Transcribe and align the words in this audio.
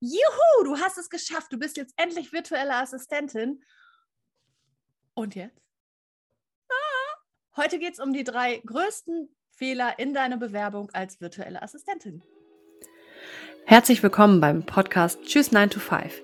Juhu, 0.00 0.64
du 0.64 0.76
hast 0.76 0.98
es 0.98 1.08
geschafft. 1.08 1.52
Du 1.52 1.58
bist 1.58 1.76
jetzt 1.78 1.94
endlich 1.96 2.32
virtuelle 2.32 2.74
Assistentin. 2.74 3.62
Und 5.14 5.34
jetzt? 5.34 5.58
Ah, 6.68 7.16
heute 7.56 7.78
geht 7.78 7.94
es 7.94 8.00
um 8.00 8.12
die 8.12 8.24
drei 8.24 8.60
größten 8.66 9.34
Fehler 9.50 9.98
in 9.98 10.12
deiner 10.12 10.36
Bewerbung 10.36 10.90
als 10.90 11.20
virtuelle 11.22 11.62
Assistentin. 11.62 12.22
Herzlich 13.64 14.02
willkommen 14.02 14.38
beim 14.38 14.66
Podcast 14.66 15.22
Tschüss 15.22 15.50
9 15.50 15.70
to 15.70 15.80
5. 15.80 16.22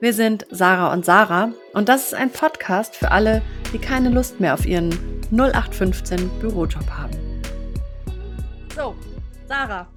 Wir 0.00 0.14
sind 0.14 0.46
Sarah 0.50 0.90
und 0.90 1.04
Sarah 1.04 1.52
und 1.74 1.90
das 1.90 2.06
ist 2.06 2.14
ein 2.14 2.32
Podcast 2.32 2.96
für 2.96 3.10
alle, 3.10 3.42
die 3.74 3.78
keine 3.78 4.08
Lust 4.08 4.40
mehr 4.40 4.54
auf 4.54 4.64
ihren 4.64 4.90
0815 5.30 6.40
Bürojob 6.40 6.88
haben. 6.88 7.42
So, 8.74 8.96
Sarah, 9.46 9.92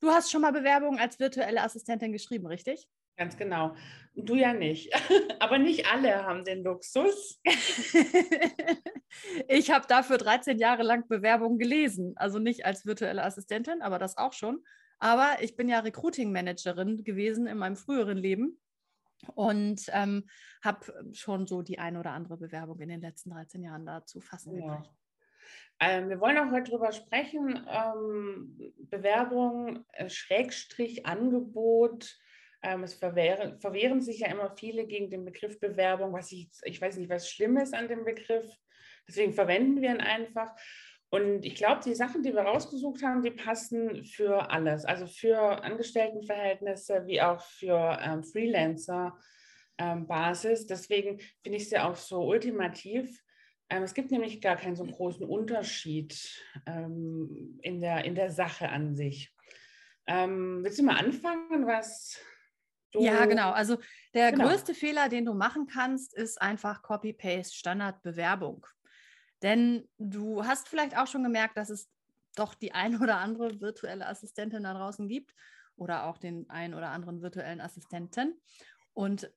Du 0.00 0.10
hast 0.10 0.30
schon 0.30 0.42
mal 0.42 0.52
Bewerbungen 0.52 1.00
als 1.00 1.18
virtuelle 1.18 1.62
Assistentin 1.62 2.12
geschrieben, 2.12 2.46
richtig? 2.46 2.88
Ganz 3.16 3.36
genau. 3.36 3.74
Du 4.14 4.36
ja 4.36 4.54
nicht. 4.54 4.92
Aber 5.40 5.58
nicht 5.58 5.92
alle 5.92 6.24
haben 6.24 6.44
den 6.44 6.62
Luxus. 6.62 7.40
ich 9.48 9.72
habe 9.72 9.86
dafür 9.88 10.18
13 10.18 10.58
Jahre 10.58 10.84
lang 10.84 11.08
Bewerbungen 11.08 11.58
gelesen. 11.58 12.12
Also 12.16 12.38
nicht 12.38 12.64
als 12.64 12.86
virtuelle 12.86 13.24
Assistentin, 13.24 13.82
aber 13.82 13.98
das 13.98 14.16
auch 14.16 14.32
schon. 14.32 14.62
Aber 15.00 15.38
ich 15.40 15.56
bin 15.56 15.68
ja 15.68 15.80
Recruiting-Managerin 15.80 17.02
gewesen 17.02 17.48
in 17.48 17.58
meinem 17.58 17.76
früheren 17.76 18.18
Leben 18.18 18.60
und 19.34 19.82
ähm, 19.92 20.28
habe 20.62 21.10
schon 21.12 21.46
so 21.46 21.62
die 21.62 21.78
eine 21.78 21.98
oder 21.98 22.12
andere 22.12 22.36
Bewerbung 22.36 22.80
in 22.80 22.88
den 22.88 23.00
letzten 23.00 23.30
13 23.30 23.62
Jahren 23.62 23.84
dazu 23.84 24.20
fassen 24.20 24.58
ja. 24.58 24.82
Ähm, 25.80 26.08
wir 26.08 26.20
wollen 26.20 26.38
auch 26.38 26.50
heute 26.50 26.72
darüber 26.72 26.92
sprechen, 26.92 27.64
ähm, 27.68 28.72
Bewerbung, 28.78 29.84
äh, 29.92 30.08
Schrägstrich, 30.08 31.06
Angebot. 31.06 32.18
Ähm, 32.62 32.82
es 32.82 32.94
verwehren, 32.94 33.60
verwehren 33.60 34.00
sich 34.00 34.20
ja 34.20 34.28
immer 34.28 34.56
viele 34.56 34.86
gegen 34.86 35.10
den 35.10 35.24
Begriff 35.24 35.60
Bewerbung, 35.60 36.12
was 36.12 36.32
ich, 36.32 36.50
ich 36.64 36.80
weiß 36.80 36.96
nicht, 36.96 37.08
was 37.08 37.30
Schlimmes 37.30 37.72
an 37.72 37.86
dem 37.86 38.04
Begriff. 38.04 38.52
Deswegen 39.06 39.32
verwenden 39.32 39.80
wir 39.80 39.90
ihn 39.90 40.00
einfach. 40.00 40.52
Und 41.10 41.46
ich 41.46 41.54
glaube, 41.54 41.80
die 41.84 41.94
Sachen, 41.94 42.22
die 42.22 42.34
wir 42.34 42.42
rausgesucht 42.42 43.02
haben, 43.02 43.22
die 43.22 43.30
passen 43.30 44.04
für 44.04 44.50
alles. 44.50 44.84
Also 44.84 45.06
für 45.06 45.62
Angestelltenverhältnisse 45.62 47.06
wie 47.06 47.22
auch 47.22 47.40
für 47.40 47.98
ähm, 48.02 48.22
Freelancer-Basis. 48.24 50.60
Ähm, 50.62 50.66
Deswegen 50.68 51.18
finde 51.42 51.56
ich 51.58 51.70
sie 51.70 51.78
auch 51.78 51.96
so 51.96 52.26
ultimativ 52.26 53.22
es 53.68 53.94
gibt 53.94 54.10
nämlich 54.10 54.40
gar 54.40 54.56
keinen 54.56 54.76
so 54.76 54.84
großen 54.84 55.26
Unterschied 55.26 56.42
ähm, 56.66 57.58
in, 57.62 57.80
der, 57.80 58.04
in 58.04 58.14
der 58.14 58.30
Sache 58.30 58.68
an 58.68 58.96
sich. 58.96 59.34
Ähm, 60.06 60.60
willst 60.62 60.78
du 60.78 60.84
mal 60.84 60.96
anfangen, 60.96 61.66
was 61.66 62.18
du. 62.92 63.02
Ja, 63.02 63.26
genau. 63.26 63.50
Also 63.50 63.76
der 64.14 64.32
genau. 64.32 64.48
größte 64.48 64.74
Fehler, 64.74 65.08
den 65.08 65.26
du 65.26 65.34
machen 65.34 65.66
kannst, 65.66 66.14
ist 66.14 66.40
einfach 66.40 66.82
Copy-Paste, 66.82 67.54
Standardbewerbung. 67.54 68.66
Denn 69.42 69.86
du 69.98 70.44
hast 70.44 70.68
vielleicht 70.68 70.96
auch 70.96 71.06
schon 71.06 71.22
gemerkt, 71.22 71.56
dass 71.58 71.70
es 71.70 71.90
doch 72.34 72.54
die 72.54 72.72
ein 72.72 73.00
oder 73.00 73.18
andere 73.18 73.60
virtuelle 73.60 74.06
Assistentin 74.06 74.62
da 74.62 74.74
draußen 74.74 75.08
gibt 75.08 75.34
oder 75.76 76.06
auch 76.06 76.18
den 76.18 76.48
ein 76.48 76.74
oder 76.74 76.88
anderen 76.90 77.20
virtuellen 77.20 77.60
Assistenten. 77.60 78.40
Und 78.94 79.30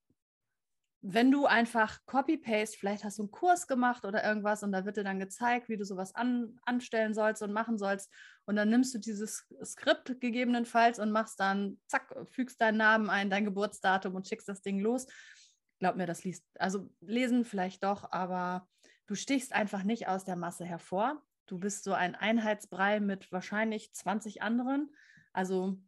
wenn 1.03 1.31
du 1.31 1.47
einfach 1.47 1.97
Copy-Paste, 2.05 2.77
vielleicht 2.77 3.03
hast 3.03 3.17
du 3.17 3.23
einen 3.23 3.31
Kurs 3.31 3.67
gemacht 3.67 4.05
oder 4.05 4.23
irgendwas 4.23 4.61
und 4.61 4.71
da 4.71 4.85
wird 4.85 4.97
dir 4.97 5.03
dann 5.03 5.19
gezeigt, 5.19 5.67
wie 5.67 5.77
du 5.77 5.83
sowas 5.83 6.13
an, 6.13 6.59
anstellen 6.63 7.15
sollst 7.15 7.41
und 7.41 7.51
machen 7.51 7.79
sollst. 7.79 8.13
Und 8.45 8.55
dann 8.55 8.69
nimmst 8.69 8.93
du 8.93 8.99
dieses 8.99 9.47
Skript 9.63 10.19
gegebenenfalls 10.21 10.99
und 10.99 11.11
machst 11.11 11.39
dann, 11.39 11.79
zack, 11.87 12.13
fügst 12.29 12.61
deinen 12.61 12.77
Namen 12.77 13.09
ein, 13.09 13.31
dein 13.31 13.45
Geburtsdatum 13.45 14.13
und 14.13 14.27
schickst 14.27 14.47
das 14.47 14.61
Ding 14.61 14.79
los. 14.79 15.07
Glaub 15.79 15.95
mir, 15.95 16.05
das 16.05 16.23
liest, 16.23 16.45
also 16.59 16.91
lesen 17.01 17.45
vielleicht 17.45 17.83
doch, 17.83 18.11
aber 18.11 18.67
du 19.07 19.15
stichst 19.15 19.53
einfach 19.53 19.81
nicht 19.81 20.07
aus 20.07 20.23
der 20.23 20.35
Masse 20.35 20.65
hervor. 20.65 21.23
Du 21.47 21.57
bist 21.57 21.83
so 21.83 21.93
ein 21.93 22.13
Einheitsbrei 22.13 22.99
mit 22.99 23.31
wahrscheinlich 23.31 23.91
20 23.91 24.43
anderen. 24.43 24.93
Also 25.33 25.79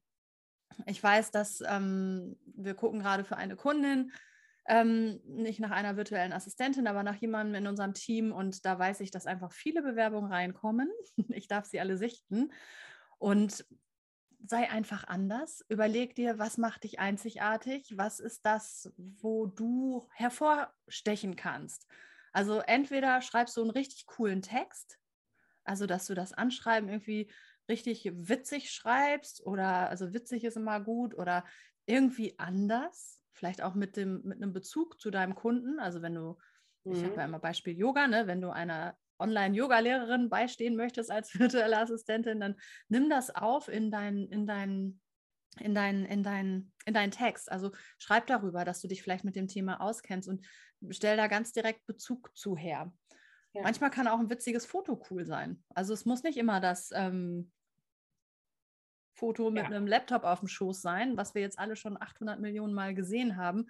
ich 0.87 1.01
weiß, 1.03 1.29
dass 1.29 1.61
ähm, 1.67 2.35
wir 2.45 2.73
gucken 2.73 2.99
gerade 2.99 3.23
für 3.23 3.37
eine 3.37 3.55
Kundin, 3.55 4.11
ähm, 4.65 5.19
nicht 5.25 5.59
nach 5.59 5.71
einer 5.71 5.97
virtuellen 5.97 6.33
Assistentin, 6.33 6.87
aber 6.87 7.03
nach 7.03 7.15
jemandem 7.15 7.55
in 7.55 7.67
unserem 7.67 7.93
Team. 7.93 8.31
Und 8.31 8.65
da 8.65 8.79
weiß 8.79 9.01
ich, 9.01 9.11
dass 9.11 9.25
einfach 9.25 9.51
viele 9.51 9.81
Bewerbungen 9.81 10.31
reinkommen. 10.31 10.89
Ich 11.29 11.47
darf 11.47 11.65
sie 11.65 11.79
alle 11.79 11.97
sichten. 11.97 12.51
Und 13.17 13.65
sei 14.45 14.69
einfach 14.69 15.05
anders. 15.05 15.63
Überleg 15.69 16.15
dir, 16.15 16.37
was 16.37 16.57
macht 16.57 16.83
dich 16.83 16.99
einzigartig? 16.99 17.93
Was 17.97 18.19
ist 18.19 18.45
das, 18.45 18.91
wo 18.97 19.47
du 19.47 20.07
hervorstechen 20.13 21.35
kannst? 21.35 21.87
Also 22.33 22.59
entweder 22.59 23.21
schreibst 23.21 23.55
du 23.57 23.61
einen 23.61 23.69
richtig 23.69 24.05
coolen 24.05 24.41
Text, 24.41 24.99
also 25.63 25.85
dass 25.85 26.07
du 26.07 26.13
das 26.13 26.33
Anschreiben 26.33 26.89
irgendwie 26.89 27.31
richtig 27.69 28.11
witzig 28.13 28.71
schreibst 28.71 29.45
oder 29.45 29.89
also 29.89 30.13
witzig 30.13 30.43
ist 30.43 30.57
immer 30.57 30.81
gut 30.81 31.15
oder 31.15 31.45
irgendwie 31.85 32.37
anders 32.39 33.22
vielleicht 33.33 33.61
auch 33.61 33.75
mit, 33.75 33.97
dem, 33.97 34.21
mit 34.23 34.37
einem 34.37 34.53
Bezug 34.53 34.99
zu 34.99 35.11
deinem 35.11 35.35
Kunden. 35.35 35.79
Also 35.79 36.01
wenn 36.01 36.15
du, 36.15 36.37
mhm. 36.83 36.93
ich 36.93 37.03
habe 37.03 37.15
ja 37.15 37.25
immer 37.25 37.39
Beispiel 37.39 37.77
Yoga, 37.77 38.07
ne? 38.07 38.27
wenn 38.27 38.41
du 38.41 38.49
einer 38.49 38.95
Online-Yoga-Lehrerin 39.19 40.29
beistehen 40.29 40.75
möchtest 40.75 41.11
als 41.11 41.33
virtuelle 41.39 41.77
Assistentin, 41.77 42.39
dann 42.39 42.55
nimm 42.87 43.09
das 43.09 43.33
auf 43.35 43.67
in 43.67 43.91
deinen 43.91 44.27
in 44.27 44.47
dein, 44.47 44.99
in 45.59 45.75
dein, 45.75 46.05
in 46.05 46.23
dein, 46.23 46.71
in 46.85 46.93
deinen 46.93 47.11
Text. 47.11 47.51
Also 47.51 47.71
schreib 47.99 48.27
darüber, 48.27 48.65
dass 48.65 48.81
du 48.81 48.87
dich 48.87 49.03
vielleicht 49.03 49.23
mit 49.23 49.35
dem 49.35 49.47
Thema 49.47 49.81
auskennst 49.81 50.27
und 50.27 50.45
stell 50.89 51.17
da 51.17 51.27
ganz 51.27 51.51
direkt 51.51 51.85
Bezug 51.85 52.35
zu 52.35 52.57
her. 52.57 52.91
Ja. 53.53 53.61
Manchmal 53.61 53.91
kann 53.91 54.07
auch 54.07 54.19
ein 54.19 54.31
witziges 54.31 54.65
Foto 54.65 55.01
cool 55.09 55.25
sein. 55.25 55.63
Also 55.75 55.93
es 55.93 56.05
muss 56.05 56.23
nicht 56.23 56.37
immer 56.37 56.59
das 56.59 56.89
ähm, 56.93 57.51
Foto 59.13 59.51
mit 59.51 59.63
ja. 59.63 59.69
einem 59.69 59.87
Laptop 59.87 60.23
auf 60.23 60.39
dem 60.39 60.47
Schoß 60.47 60.81
sein, 60.81 61.17
was 61.17 61.35
wir 61.35 61.41
jetzt 61.41 61.59
alle 61.59 61.75
schon 61.75 62.01
800 62.01 62.39
Millionen 62.39 62.73
Mal 62.73 62.93
gesehen 62.93 63.37
haben. 63.37 63.67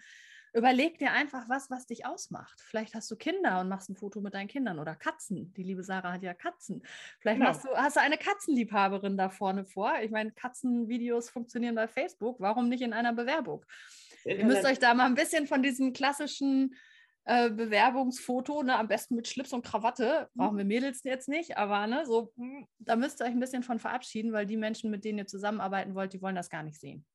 Überleg 0.55 0.99
dir 0.99 1.11
einfach 1.11 1.49
was, 1.49 1.71
was 1.71 1.87
dich 1.87 2.05
ausmacht. 2.05 2.61
Vielleicht 2.61 2.93
hast 2.93 3.09
du 3.09 3.15
Kinder 3.15 3.59
und 3.59 3.69
machst 3.69 3.89
ein 3.89 3.95
Foto 3.95 4.21
mit 4.21 4.35
deinen 4.35 4.47
Kindern 4.47 4.77
oder 4.77 4.95
Katzen. 4.95 5.51
Die 5.53 5.63
liebe 5.63 5.83
Sarah 5.83 6.13
hat 6.13 6.21
ja 6.21 6.35
Katzen. 6.35 6.83
Vielleicht 7.19 7.39
genau. 7.39 7.49
hast, 7.49 7.65
du, 7.65 7.69
hast 7.69 7.95
du 7.95 8.01
eine 8.01 8.19
Katzenliebhaberin 8.19 9.17
da 9.17 9.29
vorne 9.29 9.65
vor. 9.65 9.93
Ich 10.03 10.11
meine, 10.11 10.31
Katzenvideos 10.31 11.31
funktionieren 11.31 11.73
bei 11.73 11.87
Facebook. 11.87 12.39
Warum 12.39 12.69
nicht 12.69 12.83
in 12.83 12.93
einer 12.93 13.13
Bewerbung? 13.13 13.65
Ihr 14.25 14.45
müsst 14.45 14.63
euch 14.63 14.77
da 14.77 14.93
mal 14.93 15.07
ein 15.07 15.15
bisschen 15.15 15.47
von 15.47 15.63
diesem 15.63 15.91
klassischen 15.91 16.75
äh, 17.25 17.50
Bewerbungsfoto, 17.50 18.63
ne, 18.63 18.78
am 18.78 18.88
besten 18.88 19.16
mit 19.16 19.28
Schlips 19.28 19.53
und 19.53 19.66
Krawatte. 19.66 20.29
Brauchen 20.35 20.57
wir 20.57 20.66
Mädels 20.66 21.03
jetzt 21.03 21.29
nicht, 21.29 21.57
aber 21.57 21.88
ne, 21.88 22.06
so, 22.06 22.34
hm, 22.35 22.67
da 22.79 22.95
müsst 22.95 23.22
ihr 23.22 23.25
euch 23.25 23.31
ein 23.31 23.39
bisschen 23.39 23.63
von 23.63 23.79
verabschieden, 23.79 24.34
weil 24.34 24.45
die 24.45 24.57
Menschen, 24.57 24.91
mit 24.91 25.06
denen 25.06 25.19
ihr 25.19 25.28
zusammenarbeiten 25.28 25.95
wollt, 25.95 26.13
die 26.13 26.22
wollen 26.22 26.35
das 26.35 26.50
gar 26.50 26.63
nicht 26.63 26.79
sehen. 26.79 27.06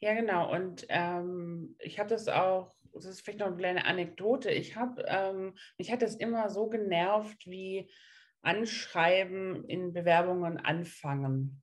Ja, 0.00 0.14
genau. 0.14 0.52
Und 0.52 0.86
ähm, 0.88 1.76
ich 1.78 1.98
habe 1.98 2.08
das 2.08 2.28
auch, 2.28 2.74
das 2.94 3.04
ist 3.06 3.20
vielleicht 3.20 3.40
noch 3.40 3.46
eine 3.46 3.56
kleine 3.56 3.84
Anekdote. 3.84 4.50
Ich 4.50 4.76
habe, 4.76 5.04
ähm, 5.06 5.54
mich 5.78 5.92
hat 5.92 6.02
das 6.02 6.16
immer 6.16 6.50
so 6.50 6.68
genervt, 6.68 7.46
wie 7.46 7.90
Anschreiben 8.42 9.64
in 9.66 9.92
Bewerbungen 9.92 10.58
anfangen. 10.58 11.62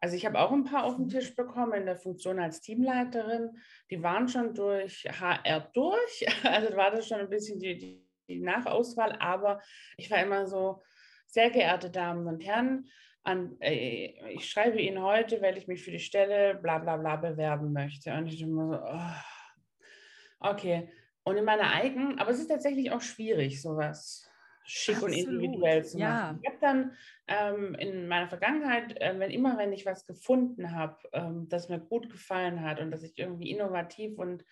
Also 0.00 0.16
ich 0.16 0.24
habe 0.24 0.38
auch 0.38 0.50
ein 0.50 0.64
paar 0.64 0.84
auf 0.84 0.96
den 0.96 1.08
Tisch 1.08 1.36
bekommen 1.36 1.74
in 1.74 1.86
der 1.86 1.96
Funktion 1.96 2.40
als 2.40 2.62
Teamleiterin. 2.62 3.50
Die 3.90 4.02
waren 4.02 4.28
schon 4.28 4.54
durch 4.54 5.04
HR 5.04 5.60
durch. 5.74 6.26
Also 6.42 6.74
war 6.76 6.90
das 6.90 7.06
schon 7.06 7.20
ein 7.20 7.28
bisschen 7.28 7.60
die, 7.60 8.02
die, 8.28 8.40
Nachauswahl. 8.40 9.12
Aber 9.20 9.60
ich 9.96 10.10
war 10.10 10.22
immer 10.22 10.46
so, 10.46 10.82
sehr 11.26 11.50
geehrte 11.50 11.90
Damen 11.90 12.26
und 12.26 12.44
Herren, 12.44 12.88
an, 13.22 13.56
äh, 13.60 14.32
ich 14.32 14.48
schreibe 14.48 14.80
Ihnen 14.80 15.02
heute, 15.02 15.42
weil 15.42 15.58
ich 15.58 15.68
mich 15.68 15.84
für 15.84 15.90
die 15.90 15.98
Stelle 15.98 16.54
bla 16.54 16.78
bla 16.78 16.96
bla 16.96 17.16
bewerben 17.16 17.72
möchte. 17.72 18.12
Und 18.14 18.26
ich 18.26 18.40
immer 18.40 18.68
so, 18.68 18.82
oh, 18.82 20.50
okay. 20.50 20.90
Und 21.22 21.36
in 21.36 21.44
meiner 21.44 21.72
eigenen, 21.72 22.18
aber 22.18 22.30
es 22.30 22.40
ist 22.40 22.48
tatsächlich 22.48 22.90
auch 22.90 23.02
schwierig, 23.02 23.60
sowas 23.60 24.29
schick 24.70 24.96
Absolut. 24.96 25.16
und 25.16 25.20
individuell 25.20 25.84
zu 25.84 25.98
machen. 25.98 26.10
Ja. 26.10 26.38
Ich 26.42 26.48
habe 26.48 26.58
dann 26.60 26.92
ähm, 27.26 27.74
in 27.74 28.08
meiner 28.08 28.28
Vergangenheit, 28.28 29.00
äh, 29.00 29.18
wenn 29.18 29.30
immer, 29.30 29.58
wenn 29.58 29.72
ich 29.72 29.86
was 29.86 30.06
gefunden 30.06 30.72
habe, 30.72 30.96
ähm, 31.12 31.48
das 31.48 31.68
mir 31.68 31.80
gut 31.80 32.10
gefallen 32.10 32.62
hat 32.62 32.80
und 32.80 32.90
das 32.90 33.02
ich 33.02 33.18
irgendwie 33.18 33.50
innovativ 33.50 34.18
und 34.18 34.44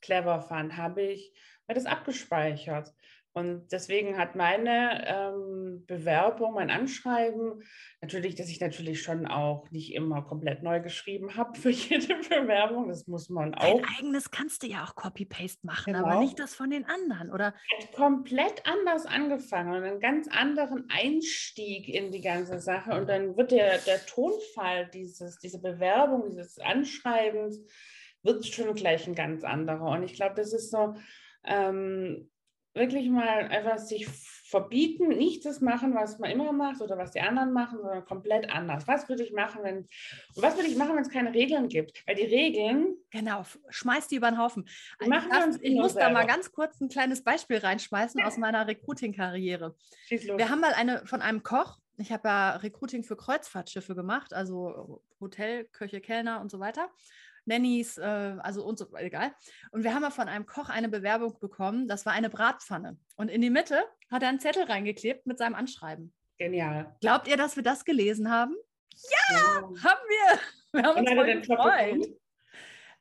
clever 0.00 0.40
fand, 0.40 0.76
habe 0.76 1.02
ich 1.02 1.32
mir 1.66 1.74
das 1.74 1.86
abgespeichert. 1.86 2.92
Und 3.36 3.72
deswegen 3.72 4.16
hat 4.16 4.36
meine 4.36 5.04
ähm, 5.08 5.84
Bewerbung, 5.88 6.54
mein 6.54 6.70
Anschreiben, 6.70 7.64
natürlich, 8.00 8.36
dass 8.36 8.48
ich 8.48 8.60
natürlich 8.60 9.02
schon 9.02 9.26
auch 9.26 9.68
nicht 9.72 9.92
immer 9.92 10.22
komplett 10.22 10.62
neu 10.62 10.80
geschrieben 10.80 11.34
habe 11.36 11.58
für 11.58 11.70
jede 11.70 12.14
Bewerbung. 12.14 12.86
Das 12.86 13.08
muss 13.08 13.28
man 13.30 13.52
auch. 13.54 13.60
Dein 13.60 13.84
eigenes 13.98 14.30
kannst 14.30 14.62
du 14.62 14.68
ja 14.68 14.84
auch 14.84 14.94
Copy-Paste 14.94 15.66
machen, 15.66 15.94
genau. 15.94 16.06
aber 16.06 16.20
nicht 16.20 16.38
das 16.38 16.54
von 16.54 16.70
den 16.70 16.84
anderen, 16.84 17.32
oder? 17.32 17.54
Hat 17.76 17.92
komplett 17.92 18.64
anders 18.66 19.04
angefangen 19.04 19.74
und 19.74 19.82
einen 19.82 20.00
ganz 20.00 20.28
anderen 20.28 20.88
Einstieg 20.88 21.88
in 21.88 22.12
die 22.12 22.20
ganze 22.20 22.60
Sache. 22.60 22.92
Und 22.92 23.08
dann 23.08 23.36
wird 23.36 23.50
der, 23.50 23.78
der 23.78 24.06
Tonfall 24.06 24.88
dieses, 24.94 25.38
dieser 25.38 25.58
Bewerbung, 25.58 26.30
dieses 26.30 26.60
Anschreibens, 26.60 27.60
wird 28.22 28.46
schon 28.46 28.72
gleich 28.76 29.08
ein 29.08 29.16
ganz 29.16 29.42
anderer. 29.42 29.90
Und 29.90 30.04
ich 30.04 30.14
glaube, 30.14 30.36
das 30.36 30.52
ist 30.52 30.70
so 30.70 30.94
ähm, 31.44 32.30
wirklich 32.74 33.08
mal 33.08 33.48
einfach 33.48 33.78
sich 33.78 34.06
verbieten, 34.06 35.08
nicht 35.08 35.44
das 35.44 35.60
machen, 35.60 35.94
was 35.94 36.18
man 36.18 36.30
immer 36.30 36.52
macht 36.52 36.80
oder 36.80 36.98
was 36.98 37.12
die 37.12 37.20
anderen 37.20 37.52
machen, 37.52 37.78
sondern 37.78 38.04
komplett 38.04 38.50
anders. 38.50 38.86
Was 38.86 39.08
würde 39.08 39.24
ich 39.24 39.32
machen, 39.32 39.62
wenn 39.62 39.78
und 39.78 40.42
was 40.42 40.56
würde 40.56 40.68
ich 40.68 40.76
machen, 40.76 40.94
wenn 40.94 41.02
es 41.02 41.10
keine 41.10 41.32
Regeln 41.32 41.68
gibt? 41.68 42.06
Weil 42.06 42.14
die 42.14 42.26
Regeln. 42.26 42.94
Genau, 43.10 43.44
schmeiß 43.70 44.08
die 44.08 44.16
über 44.16 44.30
den 44.30 44.38
Haufen. 44.38 44.68
Ich, 45.00 45.08
darf, 45.08 45.56
ich 45.60 45.74
muss 45.74 45.94
selber. 45.94 46.08
da 46.08 46.12
mal 46.12 46.26
ganz 46.26 46.52
kurz 46.52 46.80
ein 46.80 46.88
kleines 46.88 47.24
Beispiel 47.24 47.58
reinschmeißen 47.58 48.22
aus 48.22 48.36
meiner 48.36 48.66
Recruiting-Karriere. 48.66 49.74
Wir 50.08 50.50
haben 50.50 50.60
mal 50.60 50.74
eine 50.74 51.06
von 51.06 51.22
einem 51.22 51.42
Koch, 51.42 51.78
ich 51.96 52.12
habe 52.12 52.28
ja 52.28 52.56
Recruiting 52.56 53.02
für 53.02 53.16
Kreuzfahrtschiffe 53.16 53.94
gemacht, 53.94 54.34
also 54.34 55.02
Hotel, 55.20 55.64
Köche, 55.64 56.00
Kellner 56.00 56.40
und 56.40 56.50
so 56.50 56.60
weiter. 56.60 56.90
Nannies, 57.46 57.98
äh, 57.98 58.36
also 58.40 58.64
und 58.64 58.78
so, 58.78 58.94
egal. 58.96 59.32
Und 59.70 59.84
wir 59.84 59.94
haben 59.94 60.02
mal 60.02 60.10
von 60.10 60.28
einem 60.28 60.46
Koch 60.46 60.68
eine 60.68 60.88
Bewerbung 60.88 61.38
bekommen, 61.40 61.88
das 61.88 62.06
war 62.06 62.12
eine 62.12 62.30
Bratpfanne. 62.30 62.98
Und 63.16 63.28
in 63.28 63.40
die 63.40 63.50
Mitte 63.50 63.84
hat 64.10 64.22
er 64.22 64.28
einen 64.28 64.40
Zettel 64.40 64.64
reingeklebt 64.64 65.26
mit 65.26 65.38
seinem 65.38 65.54
Anschreiben. 65.54 66.12
Genial. 66.38 66.94
Glaubt 67.00 67.28
ihr, 67.28 67.36
dass 67.36 67.56
wir 67.56 67.62
das 67.62 67.84
gelesen 67.84 68.30
haben? 68.30 68.56
Ja, 68.92 69.36
ja. 69.36 69.60
haben 69.60 69.72
wir. 69.72 70.40
Wir 70.72 70.82
haben 70.82 70.98
uns 70.98 71.10
voll 71.10 71.40
gefreut. 71.40 72.18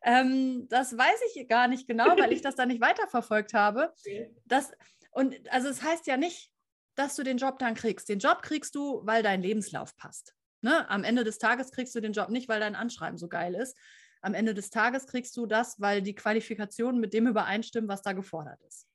Ähm, 0.04 0.68
das 0.70 0.98
weiß 0.98 1.22
ich 1.34 1.48
gar 1.48 1.68
nicht 1.68 1.88
genau, 1.88 2.18
weil 2.18 2.34
ich 2.34 2.42
das 2.42 2.56
dann 2.56 2.68
nicht 2.68 2.82
weiterverfolgt 2.82 3.54
habe. 3.54 3.94
Das, 4.46 4.72
und 5.12 5.36
also 5.52 5.70
es 5.70 5.82
heißt 5.82 6.08
ja 6.08 6.18
nicht, 6.18 6.52
dass 6.96 7.16
du 7.16 7.24
den 7.24 7.38
Job 7.38 7.58
dann 7.58 7.74
kriegst. 7.74 8.10
Den 8.10 8.20
Job 8.20 8.42
kriegst 8.42 8.76
du, 8.76 9.02
weil 9.06 9.24
dein 9.24 9.42
Lebenslauf 9.42 9.96
passt. 9.96 10.36
Ne? 10.62 10.90
Am 10.90 11.04
Ende 11.04 11.24
des 11.24 11.40
Tages 11.40 11.72
kriegst 11.72 11.96
du 11.96 12.02
den 12.02 12.14
Job 12.14 12.30
nicht, 12.30 12.50
weil 12.50 12.60
dein 12.60 12.76
Anschreiben 12.76 13.18
so 13.18 13.28
geil 13.28 13.56
ist, 13.56 13.78
am 14.24 14.34
Ende 14.34 14.54
des 14.54 14.70
Tages 14.70 15.06
kriegst 15.06 15.36
du 15.38 15.46
das, 15.46 15.80
weil 15.80 16.02
die 16.02 16.16
Qualifikationen 16.16 17.00
mit 17.00 17.14
dem 17.14 17.28
übereinstimmen, 17.28 17.90
was 17.90 18.02
da 18.02 18.14
gefordert 18.14 18.62
ist. 18.62 18.88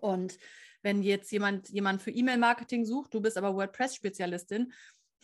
Und 0.00 0.38
wenn 0.82 1.02
jetzt 1.02 1.30
jemand 1.30 1.68
jemand 1.68 2.02
für 2.02 2.10
E-Mail-Marketing 2.10 2.84
sucht, 2.84 3.12
du 3.12 3.20
bist 3.20 3.36
aber 3.36 3.54
WordPress-Spezialistin, 3.54 4.72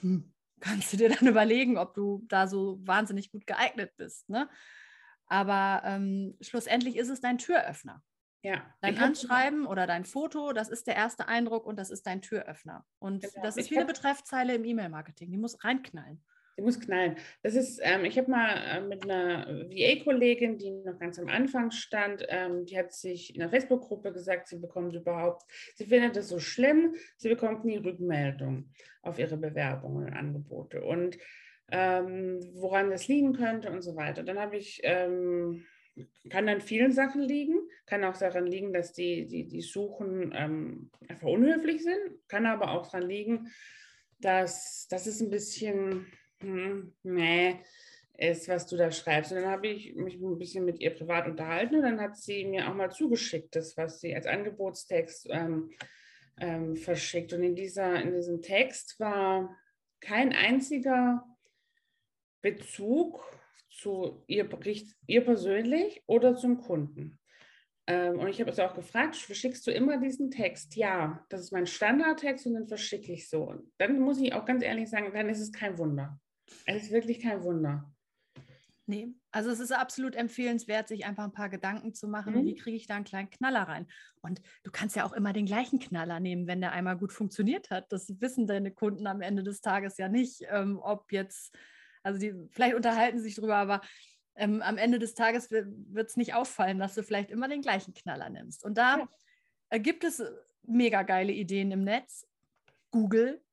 hm, 0.01 0.33
kannst 0.61 0.93
du 0.93 0.97
dir 0.97 1.09
dann 1.09 1.27
überlegen, 1.29 1.79
ob 1.79 1.95
du 1.95 2.25
da 2.29 2.47
so 2.47 2.79
wahnsinnig 2.83 3.31
gut 3.31 3.47
geeignet 3.47 3.93
bist. 3.97 4.29
Ne? 4.29 4.49
Aber 5.27 5.83
ähm, 5.85 6.37
schlussendlich 6.41 6.97
ist 6.97 7.09
es 7.09 7.21
dein 7.21 7.39
Türöffner. 7.39 8.03
Ja. 8.43 8.63
Dein 8.83 8.99
Anschreiben 8.99 9.67
oder 9.67 9.87
dein 9.87 10.05
Foto, 10.05 10.53
das 10.53 10.69
ist 10.69 10.87
der 10.87 10.97
erste 10.97 11.29
Eindruck 11.29 11.65
und 11.65 11.79
das 11.79 11.89
ist 11.91 12.07
dein 12.07 12.21
Türöffner. 12.21 12.85
Und 12.99 13.23
genau. 13.23 13.43
das 13.43 13.57
ist 13.57 13.71
wie 13.71 13.79
eine 13.79 13.87
Betreffzeile 13.87 14.55
im 14.55 14.65
E-Mail-Marketing. 14.65 15.31
Die 15.31 15.39
muss 15.39 15.65
reinknallen. 15.65 16.23
Die 16.57 16.63
muss 16.63 16.79
knallen. 16.79 17.17
Das 17.43 17.55
ist, 17.55 17.81
ähm, 17.83 18.05
ich 18.05 18.17
habe 18.17 18.31
mal 18.31 18.57
äh, 18.57 18.81
mit 18.81 19.05
einer 19.05 19.47
VA-Kollegin, 19.69 20.57
die 20.57 20.71
noch 20.71 20.99
ganz 20.99 21.19
am 21.19 21.29
Anfang 21.29 21.71
stand, 21.73 22.25
ähm, 22.29 22.65
die 22.65 22.79
hat 22.79 22.93
sich 22.93 23.35
in 23.35 23.41
der 23.41 23.51
Facebook-Gruppe 23.51 24.13
gesagt, 24.13 24.49
sie 24.49 24.59
bekommt 24.59 24.95
überhaupt, 24.95 25.43
sie 25.75 25.87
findet 25.87 26.17
es 26.17 26.29
so 26.29 26.39
schlimm, 26.39 26.95
sie 27.17 27.29
bekommt 27.29 27.65
nie 27.65 27.79
Rückmeldung 27.79 28.71
auf 29.03 29.19
ihre 29.19 29.37
Bewerbungen 29.37 30.07
und 30.07 30.13
Angebote 30.13 30.83
und 30.85 31.19
ähm, 31.71 32.41
woran 32.55 32.91
das 32.91 33.09
liegen 33.09 33.33
könnte 33.33 33.71
und 33.71 33.83
so 33.83 33.97
weiter. 33.97 34.23
Dann 34.23 34.39
habe 34.39 34.57
ich, 34.57 34.81
ähm, 34.85 35.65
kann 36.31 36.49
an 36.49 36.61
vielen 36.61 36.93
Sachen 36.93 37.23
liegen, 37.23 37.57
kann 37.87 38.05
auch 38.05 38.17
daran 38.17 38.47
liegen, 38.47 38.73
dass 38.73 38.93
die, 38.93 39.27
die, 39.27 39.49
die 39.49 39.63
Suchen 39.63 40.33
ähm, 40.37 40.91
einfach 41.09 41.29
unhöflich 41.29 41.83
sind, 41.83 42.29
kann 42.29 42.47
aber 42.47 42.71
auch 42.71 42.87
daran 42.87 43.09
liegen, 43.09 43.49
dass 44.21 44.87
das 44.89 45.07
ist 45.07 45.21
ein 45.21 45.31
bisschen 45.31 46.07
hm, 46.45 46.93
nee, 47.03 47.61
ist, 48.17 48.49
was 48.49 48.67
du 48.67 48.77
da 48.77 48.91
schreibst. 48.91 49.33
Und 49.33 49.39
dann 49.39 49.51
habe 49.51 49.69
ich 49.69 49.95
mich 49.95 50.15
ein 50.15 50.39
bisschen 50.39 50.65
mit 50.65 50.81
ihr 50.81 50.95
privat 50.95 51.27
unterhalten 51.27 51.77
und 51.77 51.83
dann 51.83 52.01
hat 52.01 52.17
sie 52.17 52.45
mir 52.45 52.69
auch 52.69 52.75
mal 52.75 52.91
zugeschickt, 52.91 53.57
das, 53.57 53.77
was 53.77 54.01
sie 54.01 54.15
als 54.15 54.27
Angebotstext 54.27 55.29
ähm, 55.31 55.71
ähm, 56.39 56.77
verschickt. 56.77 57.33
Und 57.33 57.43
in, 57.43 57.57
dieser, 57.57 58.01
in 58.01 58.15
diesem 58.15 58.41
Text 58.41 58.99
war 59.01 59.57
kein 60.01 60.33
einziger 60.33 61.25
Bezug 62.43 63.25
zu 63.71 64.23
ihr, 64.27 64.49
ihr 65.07 65.25
persönlich 65.25 66.03
oder 66.07 66.37
zum 66.37 66.61
Kunden. 66.61 67.19
Ähm, 67.87 68.19
und 68.19 68.29
ich 68.29 68.41
habe 68.41 68.51
es 68.51 68.61
auch 68.61 68.75
gefragt, 68.75 69.17
verschickst 69.17 69.67
du 69.67 69.71
immer 69.71 69.99
diesen 69.99 70.31
Text? 70.31 70.77
Ja, 70.77 71.25
das 71.29 71.43
ist 71.43 71.53
mein 71.53 71.67
Standardtext 71.67 72.47
und 72.47 72.55
den 72.55 72.67
verschicke 72.67 73.13
ich 73.13 73.29
so. 73.29 73.43
Und 73.43 73.73
dann 73.79 73.99
muss 74.01 74.21
ich 74.21 74.33
auch 74.33 74.45
ganz 74.45 74.63
ehrlich 74.63 74.89
sagen, 74.89 75.13
dann 75.13 75.29
ist 75.29 75.41
es 75.41 75.53
kein 75.53 75.77
Wunder. 75.79 76.19
Es 76.67 76.85
ist 76.85 76.93
wirklich 76.93 77.21
kein 77.21 77.43
Wunder. 77.43 77.91
Nee, 78.87 79.15
also 79.31 79.51
es 79.51 79.61
ist 79.61 79.73
absolut 79.73 80.15
empfehlenswert, 80.15 80.89
sich 80.89 81.07
einfach 81.07 81.25
ein 81.25 81.33
paar 81.33 81.49
Gedanken 81.49 81.95
zu 81.95 82.07
machen, 82.07 82.35
mhm. 82.35 82.45
wie 82.45 82.55
kriege 82.55 82.77
ich 82.77 82.87
da 82.87 82.97
einen 82.97 83.07
kleinen 83.07 83.31
Knaller 83.31 83.63
rein. 83.63 83.87
Und 84.21 84.43
du 84.63 84.71
kannst 84.71 84.95
ja 84.95 85.07
auch 85.07 85.15
immer 85.15 85.33
den 85.33 85.47
gleichen 85.47 85.79
Knaller 85.79 86.21
nehmen, 86.21 86.47
wenn 86.47 86.61
der 86.61 86.73
einmal 86.73 86.99
gut 86.99 87.13
funktioniert 87.13 87.71
hat. 87.71 87.91
Das 87.91 88.21
wissen 88.21 88.47
deine 88.47 88.73
Kunden 88.73 89.07
am 89.07 89.23
Ende 89.23 89.43
des 89.43 89.63
Tages 89.63 89.97
ja 89.97 90.09
nicht, 90.09 90.43
ähm, 90.51 90.79
ob 90.83 91.13
jetzt, 91.13 91.57
also 92.03 92.21
die, 92.21 92.35
vielleicht 92.51 92.75
unterhalten 92.75 93.21
sich 93.21 93.37
drüber, 93.37 93.57
aber 93.57 93.81
ähm, 94.37 94.61
am 94.61 94.77
Ende 94.77 94.99
des 94.99 95.15
Tages 95.15 95.51
wird 95.51 96.11
es 96.11 96.17
nicht 96.19 96.35
auffallen, 96.35 96.79
dass 96.79 96.95
du 96.95 97.03
vielleicht 97.03 97.31
immer 97.31 97.49
den 97.49 97.63
gleichen 97.63 97.95
Knaller 97.95 98.29
nimmst. 98.29 98.65
Und 98.65 98.77
da 98.77 99.09
ja. 99.73 99.79
gibt 99.79 100.05
es 100.05 100.23
mega 100.63 101.05
geile 101.05 101.33
Ideen 101.33 101.71
im 101.71 101.85
Netz. 101.85 102.27
Google 102.91 103.44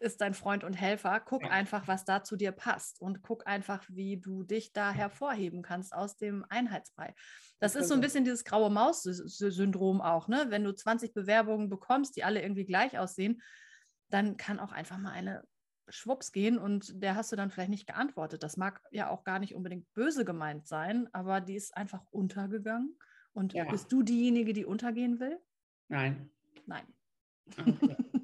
ist 0.00 0.20
dein 0.20 0.34
Freund 0.34 0.64
und 0.64 0.74
Helfer. 0.74 1.20
Guck 1.20 1.44
einfach, 1.44 1.88
was 1.88 2.04
da 2.04 2.22
zu 2.22 2.36
dir 2.36 2.52
passt 2.52 3.00
und 3.00 3.22
guck 3.22 3.46
einfach, 3.46 3.84
wie 3.88 4.18
du 4.18 4.42
dich 4.42 4.72
da 4.72 4.90
hervorheben 4.92 5.62
kannst 5.62 5.94
aus 5.94 6.16
dem 6.16 6.44
Einheitsbrei. 6.48 7.14
Das 7.58 7.74
ist 7.74 7.88
so 7.88 7.94
ein 7.94 8.00
bisschen 8.00 8.24
dieses 8.24 8.44
graue 8.44 8.70
Maus-Syndrom 8.70 10.00
auch, 10.00 10.28
ne? 10.28 10.46
Wenn 10.48 10.64
du 10.64 10.72
20 10.72 11.14
Bewerbungen 11.14 11.68
bekommst, 11.68 12.16
die 12.16 12.24
alle 12.24 12.42
irgendwie 12.42 12.66
gleich 12.66 12.98
aussehen, 12.98 13.42
dann 14.10 14.36
kann 14.36 14.60
auch 14.60 14.72
einfach 14.72 14.98
mal 14.98 15.12
eine 15.12 15.42
schwupps 15.88 16.32
gehen 16.32 16.58
und 16.58 17.00
der 17.02 17.14
hast 17.14 17.32
du 17.32 17.36
dann 17.36 17.50
vielleicht 17.50 17.70
nicht 17.70 17.86
geantwortet. 17.86 18.42
Das 18.42 18.56
mag 18.56 18.82
ja 18.90 19.08
auch 19.08 19.24
gar 19.24 19.38
nicht 19.38 19.54
unbedingt 19.54 19.92
böse 19.94 20.24
gemeint 20.24 20.66
sein, 20.66 21.08
aber 21.12 21.40
die 21.40 21.54
ist 21.54 21.76
einfach 21.76 22.02
untergegangen. 22.10 22.98
Und 23.32 23.52
ja. 23.52 23.64
bist 23.70 23.92
du 23.92 24.02
diejenige, 24.02 24.52
die 24.52 24.64
untergehen 24.64 25.20
will? 25.20 25.38
Nein. 25.88 26.30
Nein. 26.66 26.86
Okay. 27.56 27.96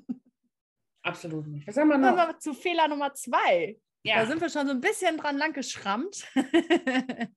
Absolut 1.02 1.46
nicht. 1.48 1.66
Was 1.66 1.76
haben 1.76 1.88
wir 1.88 1.98
noch? 1.98 2.10
Kommen 2.16 2.28
wir 2.28 2.38
zu 2.38 2.54
Fehler 2.54 2.88
Nummer 2.88 3.12
zwei. 3.14 3.78
Ja. 4.04 4.20
Da 4.20 4.26
sind 4.26 4.40
wir 4.40 4.50
schon 4.50 4.66
so 4.66 4.72
ein 4.72 4.80
bisschen 4.80 5.16
dran 5.16 5.36
langgeschrammt. 5.36 6.26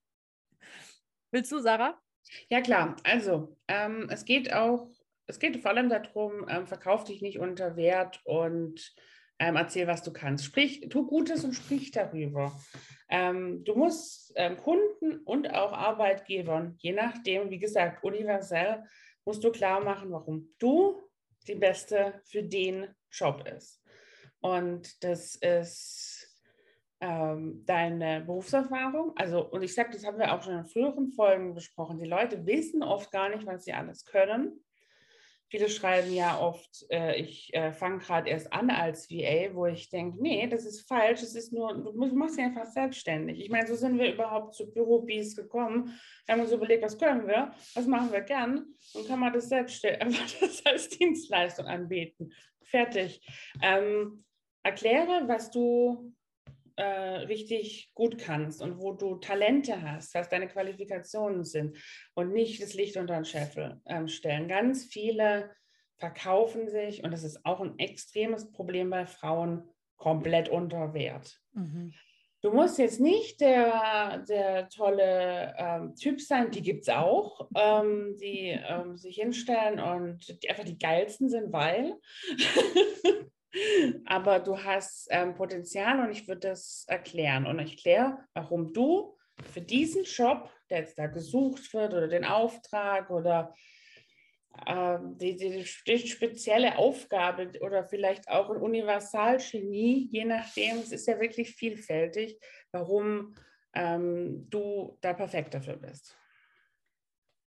Willst 1.31 1.51
du, 1.51 1.59
Sarah? 1.59 1.99
Ja, 2.49 2.61
klar. 2.61 2.95
Also, 3.03 3.57
ähm, 3.67 4.07
es 4.09 4.25
geht 4.25 4.53
auch, 4.53 4.89
es 5.27 5.39
geht 5.39 5.57
vor 5.57 5.71
allem 5.71 5.89
darum, 5.89 6.47
ähm, 6.49 6.65
verkauf 6.67 7.03
dich 7.03 7.21
nicht 7.21 7.39
unter 7.39 7.75
Wert 7.75 8.21
und 8.23 8.95
ähm, 9.37 9.55
erzähl, 9.55 9.85
was 9.87 10.01
du 10.01 10.13
kannst. 10.13 10.45
Sprich, 10.45 10.87
tu 10.89 11.05
Gutes 11.05 11.43
und 11.43 11.53
sprich 11.53 11.91
darüber. 11.91 12.57
Ähm, 13.09 13.63
du 13.63 13.75
musst 13.75 14.31
ähm, 14.35 14.57
Kunden 14.57 15.19
und 15.25 15.53
auch 15.53 15.73
Arbeitgebern, 15.73 16.75
je 16.79 16.93
nachdem, 16.93 17.49
wie 17.49 17.59
gesagt, 17.59 18.03
universell, 18.03 18.83
musst 19.25 19.43
du 19.43 19.51
klar 19.51 19.83
machen, 19.83 20.11
warum 20.11 20.55
du 20.59 21.01
die 21.47 21.55
beste 21.55 22.21
für 22.25 22.43
den 22.43 22.87
Job 23.17 23.47
ist. 23.47 23.81
Und 24.41 25.03
das 25.03 25.35
ist 25.35 26.35
ähm, 27.01 27.63
deine 27.65 28.21
Berufserfahrung. 28.21 29.13
Also, 29.15 29.43
und 29.45 29.63
ich 29.63 29.73
sage, 29.73 29.91
das 29.93 30.05
haben 30.05 30.19
wir 30.19 30.33
auch 30.33 30.43
schon 30.43 30.59
in 30.59 30.65
früheren 30.65 31.11
Folgen 31.11 31.53
besprochen. 31.53 31.99
Die 31.99 32.07
Leute 32.07 32.45
wissen 32.45 32.83
oft 32.83 33.11
gar 33.11 33.29
nicht, 33.29 33.45
was 33.45 33.65
sie 33.65 33.73
alles 33.73 34.05
können. 34.05 34.61
Viele 35.47 35.69
schreiben 35.69 36.11
ja 36.11 36.39
oft, 36.39 36.85
äh, 36.89 37.15
ich 37.21 37.53
äh, 37.53 37.71
fange 37.71 37.99
gerade 37.99 38.29
erst 38.29 38.51
an 38.51 38.71
als 38.71 39.11
VA, 39.11 39.53
wo 39.53 39.67
ich 39.67 39.89
denke, 39.89 40.21
nee, 40.21 40.47
das 40.47 40.65
ist 40.65 40.87
falsch, 40.87 41.21
es 41.21 41.35
ist 41.35 41.53
nur, 41.53 41.71
du 41.71 42.15
machst 42.15 42.37
dich 42.37 42.45
einfach 42.45 42.65
selbstständig. 42.65 43.39
Ich 43.39 43.49
meine, 43.49 43.67
so 43.67 43.75
sind 43.75 43.99
wir 43.99 44.11
überhaupt 44.11 44.55
zu 44.55 44.73
Bürobies 44.73 45.35
gekommen, 45.35 45.93
wir 46.25 46.33
haben 46.33 46.41
uns 46.41 46.51
überlegt, 46.51 46.83
was 46.83 46.97
können 46.97 47.27
wir, 47.27 47.53
was 47.75 47.85
machen 47.85 48.11
wir 48.11 48.21
gern 48.21 48.65
und 48.95 49.07
kann 49.07 49.19
man 49.19 49.33
das 49.33 49.47
selbstständig, 49.47 50.01
einfach 50.01 50.39
das 50.39 50.65
als 50.65 50.89
Dienstleistung 50.89 51.67
anbieten. 51.67 52.31
Fertig. 52.65 53.21
Ähm, 53.61 54.25
erkläre, 54.63 55.27
was 55.27 55.51
du 55.51 56.13
äh, 56.75 56.83
richtig 56.83 57.91
gut 57.93 58.17
kannst 58.17 58.61
und 58.61 58.79
wo 58.79 58.93
du 58.93 59.15
Talente 59.15 59.81
hast, 59.81 60.13
was 60.13 60.29
deine 60.29 60.47
Qualifikationen 60.47 61.43
sind 61.43 61.77
und 62.15 62.33
nicht 62.33 62.61
das 62.61 62.73
Licht 62.73 62.97
unter 62.97 63.15
den 63.15 63.25
Scheffel 63.25 63.81
ähm, 63.85 64.07
stellen. 64.07 64.47
Ganz 64.47 64.85
viele 64.85 65.51
verkaufen 65.97 66.67
sich, 66.67 67.03
und 67.03 67.11
das 67.11 67.23
ist 67.23 67.45
auch 67.45 67.61
ein 67.61 67.79
extremes 67.79 68.51
Problem 68.51 68.89
bei 68.89 69.05
Frauen, 69.05 69.69
komplett 69.97 70.49
unter 70.49 70.93
Wert. 70.93 71.39
Mhm. 71.53 71.93
Du 72.45 72.53
musst 72.53 72.77
jetzt 72.77 72.99
nicht 72.99 73.41
der, 73.41 74.23
der 74.29 74.69
tolle 74.69 75.55
ähm, 75.57 75.95
Typ 75.95 76.21
sein, 76.21 76.51
die 76.51 76.61
gibt 76.61 76.83
es 76.83 76.89
auch, 76.89 77.49
ähm, 77.55 78.15
die 78.21 78.49
ähm, 78.49 78.97
sich 78.97 79.15
hinstellen 79.15 79.79
und 79.79 80.43
die 80.43 80.47
einfach 80.51 80.63
die 80.63 80.77
geilsten 80.77 81.27
sind, 81.27 81.51
weil 81.51 81.95
Aber 84.05 84.37
du 84.37 84.63
hast 84.63 85.07
ähm, 85.09 85.33
Potenzial 85.33 85.99
und 86.01 86.11
ich 86.11 86.27
würde 86.27 86.49
das 86.49 86.85
erklären. 86.87 87.47
Und 87.47 87.57
ich 87.57 87.71
erkläre, 87.71 88.19
warum 88.35 88.73
du 88.73 89.17
für 89.51 89.61
diesen 89.61 90.03
Job, 90.03 90.51
der 90.69 90.81
jetzt 90.81 90.99
da 90.99 91.07
gesucht 91.07 91.73
wird 91.73 91.95
oder 91.95 92.07
den 92.07 92.25
Auftrag 92.25 93.09
oder 93.09 93.55
die, 95.19 95.35
die, 95.35 95.65
die, 95.87 96.07
spezielle 96.07 96.77
Aufgabe 96.77 97.51
oder 97.61 97.83
vielleicht 97.83 98.29
auch 98.29 98.49
ein 98.49 98.61
Universalgenie, 98.61 100.07
je 100.11 100.25
nachdem, 100.25 100.77
es 100.77 100.91
ist 100.91 101.07
ja 101.07 101.19
wirklich 101.19 101.55
vielfältig, 101.55 102.39
warum 102.71 103.35
ähm, 103.73 104.49
du 104.49 104.97
da 105.01 105.13
perfekt 105.13 105.53
dafür 105.53 105.77
bist. 105.77 106.17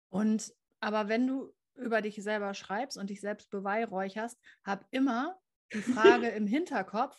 Und 0.09 0.53
aber 0.79 1.07
wenn 1.07 1.27
du 1.27 1.53
über 1.75 2.01
dich 2.01 2.21
selber 2.21 2.53
schreibst 2.53 2.97
und 2.97 3.09
dich 3.09 3.21
selbst 3.21 3.49
beweihräucherst, 3.49 4.39
hab 4.63 4.85
immer 4.91 5.39
die 5.73 5.81
Frage 5.81 6.27
im 6.29 6.47
Hinterkopf, 6.47 7.17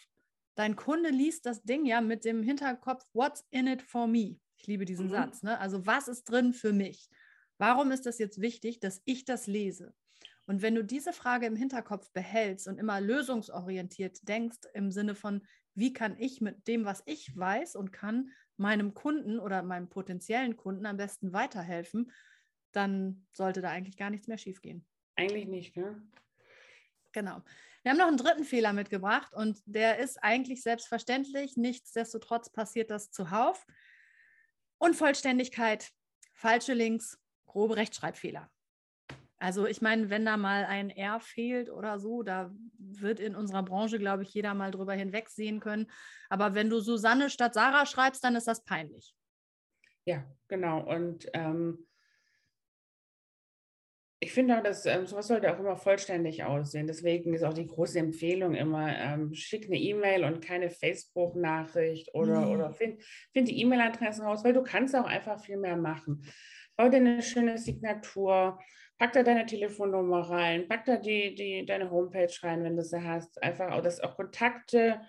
dein 0.54 0.76
Kunde 0.76 1.10
liest 1.10 1.46
das 1.46 1.62
Ding 1.62 1.86
ja 1.86 2.00
mit 2.00 2.24
dem 2.24 2.42
Hinterkopf, 2.42 3.04
what's 3.12 3.46
in 3.50 3.66
it 3.66 3.82
for 3.82 4.06
me? 4.06 4.38
Ich 4.56 4.66
liebe 4.66 4.84
diesen 4.84 5.06
mhm. 5.06 5.10
Satz. 5.10 5.42
Ne? 5.42 5.58
Also 5.58 5.86
was 5.86 6.08
ist 6.08 6.24
drin 6.24 6.52
für 6.52 6.72
mich? 6.72 7.08
Warum 7.58 7.90
ist 7.90 8.06
das 8.06 8.18
jetzt 8.18 8.40
wichtig, 8.40 8.80
dass 8.80 9.02
ich 9.04 9.24
das 9.24 9.46
lese? 9.46 9.94
Und 10.46 10.62
wenn 10.62 10.74
du 10.74 10.82
diese 10.82 11.12
Frage 11.12 11.46
im 11.46 11.56
Hinterkopf 11.56 12.10
behältst 12.12 12.68
und 12.68 12.78
immer 12.78 13.00
lösungsorientiert 13.00 14.26
denkst, 14.26 14.60
im 14.72 14.90
Sinne 14.90 15.14
von, 15.14 15.46
wie 15.74 15.92
kann 15.92 16.16
ich 16.18 16.40
mit 16.40 16.66
dem, 16.66 16.84
was 16.84 17.02
ich 17.04 17.36
weiß 17.36 17.76
und 17.76 17.92
kann, 17.92 18.30
meinem 18.56 18.94
Kunden 18.94 19.38
oder 19.38 19.62
meinem 19.62 19.88
potenziellen 19.88 20.56
Kunden 20.56 20.86
am 20.86 20.96
besten 20.96 21.32
weiterhelfen, 21.32 22.10
dann 22.72 23.26
sollte 23.32 23.60
da 23.60 23.70
eigentlich 23.70 23.96
gar 23.96 24.10
nichts 24.10 24.26
mehr 24.26 24.38
schiefgehen. 24.38 24.86
Eigentlich 25.16 25.46
nicht, 25.46 25.76
ne? 25.76 26.02
Genau. 27.12 27.42
Wir 27.82 27.92
haben 27.92 27.98
noch 27.98 28.08
einen 28.08 28.16
dritten 28.16 28.44
Fehler 28.44 28.72
mitgebracht 28.72 29.32
und 29.34 29.60
der 29.66 29.98
ist 29.98 30.22
eigentlich 30.22 30.62
selbstverständlich. 30.62 31.56
Nichtsdestotrotz 31.56 32.50
passiert 32.50 32.90
das 32.90 33.10
zuhauf. 33.10 33.66
Unvollständigkeit, 34.78 35.90
falsche 36.34 36.74
Links, 36.74 37.18
grobe 37.48 37.76
Rechtschreibfehler. 37.76 38.48
Also 39.40 39.66
ich 39.66 39.80
meine, 39.80 40.10
wenn 40.10 40.24
da 40.24 40.36
mal 40.36 40.64
ein 40.64 40.90
R 40.90 41.20
fehlt 41.20 41.70
oder 41.70 41.98
so, 42.00 42.22
da 42.22 42.52
wird 42.78 43.20
in 43.20 43.36
unserer 43.36 43.62
Branche, 43.62 43.98
glaube 43.98 44.24
ich, 44.24 44.34
jeder 44.34 44.52
mal 44.54 44.72
drüber 44.72 44.94
hinwegsehen 44.94 45.60
können. 45.60 45.90
Aber 46.28 46.54
wenn 46.54 46.70
du 46.70 46.80
Susanne 46.80 47.30
statt 47.30 47.54
Sarah 47.54 47.86
schreibst, 47.86 48.24
dann 48.24 48.34
ist 48.34 48.48
das 48.48 48.64
peinlich. 48.64 49.14
Ja, 50.04 50.24
genau. 50.48 50.80
Und 50.80 51.28
ähm, 51.34 51.86
ich 54.20 54.32
finde, 54.32 54.60
dass 54.62 54.84
ähm, 54.86 55.06
sowas 55.06 55.28
sollte 55.28 55.54
auch 55.54 55.60
immer 55.60 55.76
vollständig 55.76 56.42
aussehen. 56.42 56.88
Deswegen 56.88 57.34
ist 57.34 57.44
auch 57.44 57.54
die 57.54 57.66
große 57.66 58.00
Empfehlung 58.00 58.54
immer, 58.54 58.88
ähm, 58.96 59.32
schick 59.32 59.66
eine 59.66 59.76
E-Mail 59.76 60.24
und 60.24 60.44
keine 60.44 60.70
Facebook-Nachricht 60.70 62.12
oder, 62.14 62.40
mhm. 62.40 62.50
oder 62.50 62.72
find, 62.72 63.00
find 63.32 63.46
die 63.46 63.60
E-Mail-Adressen 63.60 64.24
raus, 64.24 64.42
weil 64.42 64.54
du 64.54 64.62
kannst 64.62 64.96
auch 64.96 65.06
einfach 65.06 65.40
viel 65.40 65.58
mehr 65.58 65.76
machen. 65.76 66.24
Bau 66.78 66.88
dir 66.88 66.98
eine 66.98 67.22
schöne 67.22 67.58
Signatur, 67.58 68.56
pack 68.98 69.12
da 69.12 69.24
deine 69.24 69.46
Telefonnummer 69.46 70.30
rein, 70.30 70.68
pack 70.68 70.84
da 70.84 70.96
die, 70.96 71.34
die, 71.34 71.66
deine 71.66 71.90
Homepage 71.90 72.32
rein, 72.44 72.62
wenn 72.62 72.76
du 72.76 72.84
sie 72.84 73.02
hast. 73.02 73.42
Einfach 73.42 73.72
auch, 73.72 73.82
dass 73.82 73.98
auch 73.98 74.14
Kontakte, 74.14 75.00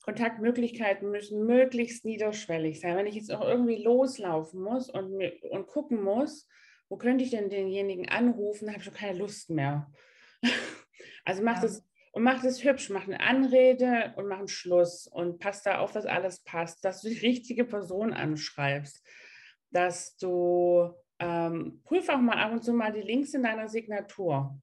Kontaktmöglichkeiten 0.00 1.10
müssen 1.10 1.44
möglichst 1.44 2.06
niederschwellig 2.06 2.80
sein. 2.80 2.96
Wenn 2.96 3.06
ich 3.06 3.14
jetzt 3.14 3.30
auch 3.30 3.46
irgendwie 3.46 3.76
loslaufen 3.76 4.62
muss 4.62 4.88
und, 4.88 5.22
und 5.50 5.66
gucken 5.66 6.02
muss, 6.02 6.48
wo 6.88 6.96
könnte 6.96 7.24
ich 7.24 7.30
denn 7.30 7.50
denjenigen 7.50 8.08
anrufen, 8.08 8.68
habe 8.68 8.78
ich 8.78 8.84
schon 8.84 8.94
keine 8.94 9.18
Lust 9.18 9.50
mehr. 9.50 9.92
also 11.26 11.42
mach 11.42 11.56
ja. 11.56 11.62
das 11.62 11.84
und 12.12 12.22
mach 12.22 12.42
das 12.42 12.64
hübsch, 12.64 12.88
mach 12.88 13.06
eine 13.06 13.20
Anrede 13.20 14.14
und 14.16 14.28
mach 14.28 14.38
einen 14.38 14.48
Schluss 14.48 15.06
und 15.06 15.40
passt 15.40 15.66
da 15.66 15.80
auf, 15.80 15.92
dass 15.92 16.06
alles 16.06 16.42
passt, 16.42 16.82
dass 16.86 17.02
du 17.02 17.10
die 17.10 17.18
richtige 17.26 17.66
Person 17.66 18.14
anschreibst, 18.14 19.06
dass 19.70 20.16
du 20.16 20.94
ähm, 21.18 21.80
prüf 21.84 22.08
auch 22.08 22.18
mal 22.18 22.38
ab 22.38 22.52
und 22.52 22.62
zu 22.62 22.72
mal 22.72 22.92
die 22.92 23.00
Links 23.00 23.34
in 23.34 23.42
deiner 23.42 23.68
Signatur. 23.68 24.60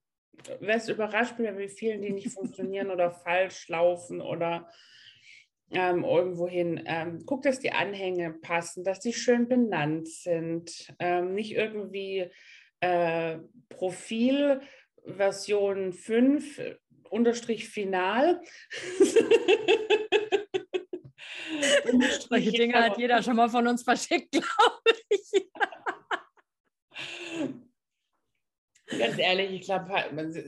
Wärst 0.59 0.89
überrascht, 0.89 1.35
wie 1.37 1.69
vielen 1.69 2.01
die 2.01 2.11
nicht 2.11 2.29
funktionieren 2.29 2.91
oder 2.91 3.11
falsch 3.11 3.67
laufen 3.69 4.21
oder 4.21 4.69
ähm, 5.71 6.03
irgendwohin. 6.03 6.83
Ähm, 6.85 7.23
guck, 7.25 7.43
dass 7.43 7.59
die 7.59 7.71
Anhänge 7.71 8.31
passen, 8.31 8.83
dass 8.83 8.99
die 8.99 9.13
schön 9.13 9.47
benannt 9.47 10.07
sind. 10.07 10.93
Ähm, 10.99 11.33
nicht 11.33 11.53
irgendwie 11.53 12.29
äh, 12.81 13.37
Profil 13.69 14.61
Version 15.05 15.93
5 15.93 16.61
unterstrich 17.09 17.69
final. 17.69 18.41
Solche 22.29 22.51
Dinge 22.51 22.83
hat 22.83 22.97
jeder 22.97 23.21
schon 23.21 23.35
mal 23.35 23.49
von 23.49 23.67
uns 23.67 23.83
verschickt, 23.83 24.31
glaube 24.35 24.97
ich. 25.09 25.45
Ganz 28.87 29.17
ehrlich, 29.17 29.51
ich 29.51 29.61
glaube, 29.61 29.91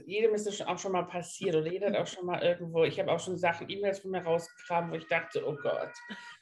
jedem 0.06 0.34
ist 0.34 0.46
das 0.46 0.60
auch 0.62 0.78
schon 0.78 0.92
mal 0.92 1.02
passiert 1.02 1.56
oder 1.56 1.70
jeder 1.70 1.88
hat 1.88 1.96
auch 1.96 2.06
schon 2.06 2.24
mal 2.24 2.40
irgendwo, 2.40 2.84
ich 2.84 2.98
habe 3.00 3.10
auch 3.10 3.18
schon 3.18 3.36
Sachen, 3.36 3.68
E-Mails 3.68 3.98
von 3.98 4.12
mir 4.12 4.22
rausgegraben, 4.22 4.92
wo 4.92 4.94
ich 4.94 5.08
dachte, 5.08 5.44
oh 5.44 5.56
Gott, 5.60 5.90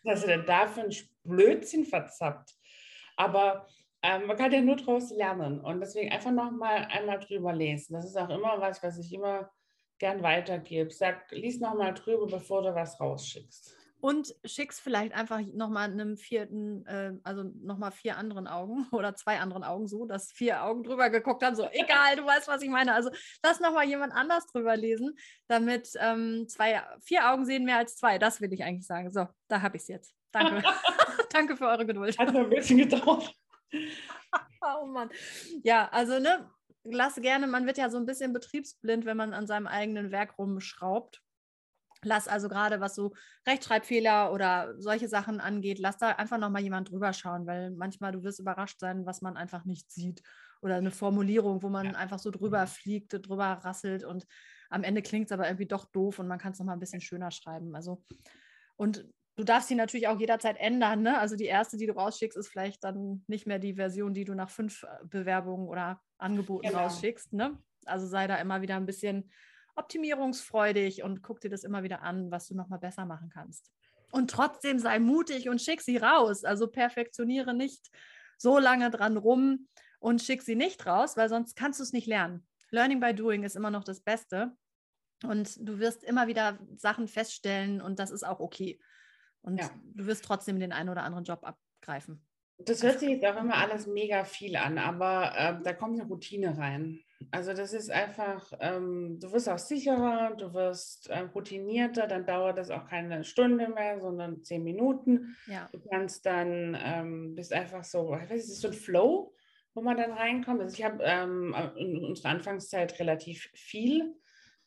was 0.04 0.20
du 0.20 0.26
denn 0.26 0.44
da 0.44 0.66
für 0.66 0.82
ein 0.82 0.94
Blödsinn 1.24 1.86
verzappt? 1.86 2.54
Aber 3.16 3.66
ähm, 4.02 4.26
man 4.26 4.36
kann 4.36 4.52
ja 4.52 4.60
nur 4.60 4.76
daraus 4.76 5.10
lernen 5.10 5.60
und 5.60 5.80
deswegen 5.80 6.12
einfach 6.12 6.32
nochmal 6.32 6.86
einmal 6.90 7.18
drüber 7.18 7.54
lesen. 7.54 7.94
Das 7.94 8.04
ist 8.04 8.18
auch 8.18 8.28
immer 8.28 8.60
was, 8.60 8.82
was 8.82 8.98
ich 8.98 9.12
immer 9.14 9.50
gern 9.98 10.22
weitergebe. 10.22 10.90
Sag, 10.90 11.30
lies 11.30 11.60
nochmal 11.60 11.94
drüber, 11.94 12.26
bevor 12.26 12.60
du 12.62 12.74
was 12.74 13.00
rausschickst 13.00 13.85
und 14.00 14.34
schick's 14.44 14.78
vielleicht 14.78 15.14
einfach 15.14 15.40
nochmal 15.40 15.90
einem 15.90 16.16
vierten, 16.16 16.84
äh, 16.86 17.12
also 17.22 17.44
nochmal 17.62 17.92
vier 17.92 18.16
anderen 18.16 18.46
Augen 18.46 18.86
oder 18.92 19.14
zwei 19.14 19.38
anderen 19.38 19.64
Augen 19.64 19.88
so, 19.88 20.06
dass 20.06 20.32
vier 20.32 20.62
Augen 20.62 20.82
drüber 20.82 21.10
geguckt 21.10 21.42
haben, 21.42 21.56
so 21.56 21.68
egal, 21.72 22.16
du 22.16 22.24
weißt, 22.24 22.48
was 22.48 22.62
ich 22.62 22.70
meine. 22.70 22.94
Also 22.94 23.10
lass 23.42 23.60
nochmal 23.60 23.86
jemand 23.86 24.12
anders 24.12 24.46
drüber 24.46 24.76
lesen, 24.76 25.16
damit 25.48 25.90
ähm, 25.98 26.46
zwei, 26.48 26.82
vier 27.02 27.30
Augen 27.30 27.44
sehen 27.44 27.64
mehr 27.64 27.78
als 27.78 27.96
zwei. 27.96 28.18
Das 28.18 28.40
will 28.40 28.52
ich 28.52 28.62
eigentlich 28.62 28.86
sagen. 28.86 29.10
So, 29.10 29.26
da 29.48 29.62
habe 29.62 29.76
ich 29.76 29.82
es 29.82 29.88
jetzt. 29.88 30.14
Danke. 30.32 30.62
Danke 31.32 31.56
für 31.56 31.66
eure 31.66 31.86
Geduld. 31.86 32.18
Hat 32.18 32.32
mir 32.32 32.40
ein 32.40 32.50
bisschen 32.50 32.78
gedauert. 32.78 33.34
oh 34.62 34.86
Mann. 34.86 35.10
Ja, 35.62 35.88
also 35.88 36.18
ne, 36.18 36.50
lass 36.84 37.16
gerne, 37.16 37.46
man 37.46 37.66
wird 37.66 37.78
ja 37.78 37.90
so 37.90 37.98
ein 37.98 38.06
bisschen 38.06 38.32
betriebsblind, 38.32 39.04
wenn 39.04 39.16
man 39.16 39.32
an 39.32 39.46
seinem 39.46 39.66
eigenen 39.66 40.10
Werk 40.10 40.38
rumschraubt. 40.38 41.22
Lass 42.06 42.28
also 42.28 42.48
gerade, 42.48 42.80
was 42.80 42.94
so 42.94 43.12
Rechtschreibfehler 43.46 44.32
oder 44.32 44.80
solche 44.80 45.08
Sachen 45.08 45.40
angeht, 45.40 45.78
lass 45.78 45.98
da 45.98 46.10
einfach 46.10 46.38
nochmal 46.38 46.62
jemand 46.62 46.90
drüber 46.90 47.12
schauen, 47.12 47.46
weil 47.46 47.70
manchmal 47.72 48.12
du 48.12 48.22
wirst 48.22 48.38
überrascht 48.38 48.78
sein, 48.78 49.06
was 49.06 49.22
man 49.22 49.36
einfach 49.36 49.64
nicht 49.64 49.90
sieht. 49.90 50.22
Oder 50.62 50.76
eine 50.76 50.90
Formulierung, 50.90 51.62
wo 51.62 51.68
man 51.68 51.86
ja. 51.86 51.92
einfach 51.92 52.18
so 52.18 52.30
drüber 52.30 52.62
mhm. 52.62 52.68
fliegt, 52.68 53.12
drüber 53.12 53.44
rasselt 53.44 54.04
und 54.04 54.26
am 54.70 54.84
Ende 54.84 55.02
klingt 55.02 55.26
es 55.26 55.32
aber 55.32 55.46
irgendwie 55.46 55.66
doch 55.66 55.84
doof 55.84 56.18
und 56.18 56.28
man 56.28 56.38
kann 56.38 56.52
es 56.52 56.58
nochmal 56.58 56.76
ein 56.76 56.80
bisschen 56.80 57.00
schöner 57.00 57.30
schreiben. 57.30 57.74
Also, 57.74 58.02
und 58.76 59.06
du 59.36 59.44
darfst 59.44 59.68
sie 59.68 59.74
natürlich 59.74 60.08
auch 60.08 60.18
jederzeit 60.18 60.56
ändern. 60.58 61.02
Ne? 61.02 61.18
Also 61.18 61.36
die 61.36 61.44
erste, 61.44 61.76
die 61.76 61.86
du 61.86 61.92
rausschickst, 61.92 62.36
ist 62.36 62.48
vielleicht 62.48 62.82
dann 62.84 63.24
nicht 63.26 63.46
mehr 63.46 63.58
die 63.58 63.74
Version, 63.74 64.14
die 64.14 64.24
du 64.24 64.34
nach 64.34 64.50
fünf 64.50 64.84
Bewerbungen 65.04 65.68
oder 65.68 66.00
Angeboten 66.18 66.68
genau. 66.68 66.80
rausschickst. 66.80 67.32
Ne? 67.32 67.58
Also 67.84 68.06
sei 68.06 68.26
da 68.26 68.36
immer 68.36 68.62
wieder 68.62 68.76
ein 68.76 68.86
bisschen 68.86 69.30
optimierungsfreudig 69.76 71.02
und 71.02 71.22
guck 71.22 71.40
dir 71.40 71.50
das 71.50 71.64
immer 71.64 71.82
wieder 71.82 72.02
an, 72.02 72.30
was 72.30 72.48
du 72.48 72.54
nochmal 72.54 72.78
besser 72.78 73.04
machen 73.06 73.30
kannst. 73.32 73.70
Und 74.10 74.30
trotzdem 74.30 74.78
sei 74.78 74.98
mutig 74.98 75.48
und 75.48 75.60
schick 75.60 75.80
sie 75.80 75.96
raus. 75.96 76.44
Also 76.44 76.68
perfektioniere 76.68 77.54
nicht 77.54 77.90
so 78.38 78.58
lange 78.58 78.90
dran 78.90 79.16
rum 79.16 79.68
und 79.98 80.22
schick 80.22 80.42
sie 80.42 80.56
nicht 80.56 80.86
raus, 80.86 81.16
weil 81.16 81.28
sonst 81.28 81.56
kannst 81.56 81.80
du 81.80 81.84
es 81.84 81.92
nicht 81.92 82.06
lernen. 82.06 82.46
Learning 82.70 83.00
by 83.00 83.14
doing 83.14 83.42
ist 83.44 83.56
immer 83.56 83.70
noch 83.70 83.84
das 83.84 84.00
Beste. 84.00 84.56
Und 85.24 85.56
du 85.66 85.78
wirst 85.78 86.04
immer 86.04 86.26
wieder 86.26 86.58
Sachen 86.76 87.08
feststellen 87.08 87.80
und 87.80 87.98
das 87.98 88.10
ist 88.10 88.22
auch 88.22 88.40
okay. 88.40 88.78
Und 89.42 89.60
ja. 89.60 89.70
du 89.94 90.06
wirst 90.06 90.24
trotzdem 90.24 90.60
den 90.60 90.72
einen 90.72 90.90
oder 90.90 91.04
anderen 91.04 91.24
Job 91.24 91.40
abgreifen. 91.42 92.24
Das 92.58 92.82
hört 92.82 93.00
sich 93.00 93.10
jetzt 93.10 93.24
auch 93.24 93.36
immer 93.36 93.56
alles 93.56 93.86
mega 93.86 94.24
viel 94.24 94.56
an, 94.56 94.78
aber 94.78 95.32
äh, 95.36 95.62
da 95.62 95.72
kommt 95.72 95.98
eine 95.98 96.08
Routine 96.08 96.56
rein. 96.56 97.00
Also 97.30 97.54
das 97.54 97.72
ist 97.72 97.90
einfach, 97.90 98.52
ähm, 98.60 99.18
du 99.20 99.32
wirst 99.32 99.48
auch 99.48 99.58
sicherer, 99.58 100.34
du 100.36 100.52
wirst 100.52 101.08
äh, 101.08 101.20
routinierter, 101.20 102.06
dann 102.06 102.26
dauert 102.26 102.58
das 102.58 102.70
auch 102.70 102.86
keine 102.86 103.24
Stunde 103.24 103.68
mehr, 103.68 104.00
sondern 104.00 104.42
zehn 104.42 104.62
Minuten. 104.62 105.36
Ja. 105.46 105.68
Du 105.72 105.80
kannst 105.90 106.26
dann, 106.26 106.76
ähm, 106.80 107.34
bist 107.34 107.52
einfach 107.52 107.84
so, 107.84 108.14
ich 108.14 108.30
weiß, 108.30 108.44
es 108.44 108.50
ist 108.50 108.60
so 108.60 108.68
ein 108.68 108.74
Flow, 108.74 109.34
wo 109.74 109.80
man 109.82 109.96
dann 109.96 110.12
reinkommt. 110.12 110.60
Also 110.60 110.74
ich 110.74 110.84
habe 110.84 111.02
ähm, 111.04 111.54
in 111.76 112.04
unserer 112.04 112.30
Anfangszeit 112.30 112.98
relativ 112.98 113.50
viel, 113.54 114.14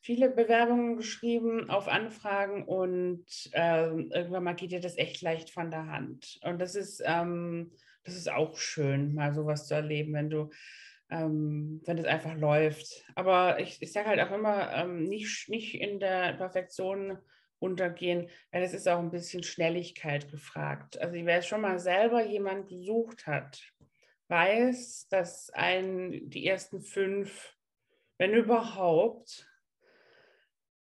viele 0.02 0.30
Bewerbungen 0.30 0.98
geschrieben 0.98 1.70
auf 1.70 1.88
Anfragen 1.88 2.64
und 2.66 3.26
ähm, 3.54 4.12
irgendwann 4.14 4.44
mal 4.44 4.56
geht 4.56 4.72
dir 4.72 4.80
das 4.80 4.98
echt 4.98 5.22
leicht 5.22 5.52
von 5.52 5.72
der 5.72 5.88
Hand. 5.88 6.40
Und 6.44 6.60
das 6.60 6.76
ist, 6.76 7.02
ähm, 7.06 7.72
das 8.04 8.16
ist 8.16 8.32
auch 8.32 8.58
schön, 8.58 9.14
mal 9.14 9.34
sowas 9.34 9.68
zu 9.68 9.76
erleben, 9.76 10.14
wenn 10.14 10.30
du 10.30 10.50
ähm, 11.10 11.82
wenn 11.86 11.98
es 11.98 12.06
einfach 12.06 12.36
läuft. 12.36 13.04
Aber 13.16 13.60
ich, 13.60 13.82
ich 13.82 13.92
sage 13.92 14.10
halt 14.10 14.20
auch 14.22 14.32
immer, 14.32 14.72
ähm, 14.74 15.04
nicht, 15.04 15.50
nicht 15.50 15.76
in 15.76 16.00
der 16.00 16.34
Perfektion 16.34 17.18
untergehen, 17.60 18.30
weil 18.52 18.64
es 18.64 18.74
ist 18.74 18.88
auch 18.88 19.00
ein 19.00 19.12
bisschen 19.12 19.44
Schnelligkeit 19.44 20.30
gefragt. 20.32 21.00
Also 21.02 21.14
wer 21.14 21.42
schon 21.42 21.62
mal 21.62 21.80
selber 21.80 22.26
jemand 22.26 22.70
gesucht 22.70 23.28
hat, 23.28 23.62
weiß, 24.30 25.08
dass 25.10 25.50
ein 25.52 26.30
die 26.30 26.46
ersten 26.48 26.82
fünf, 26.82 27.56
wenn 28.18 28.34
überhaupt, 28.34 29.46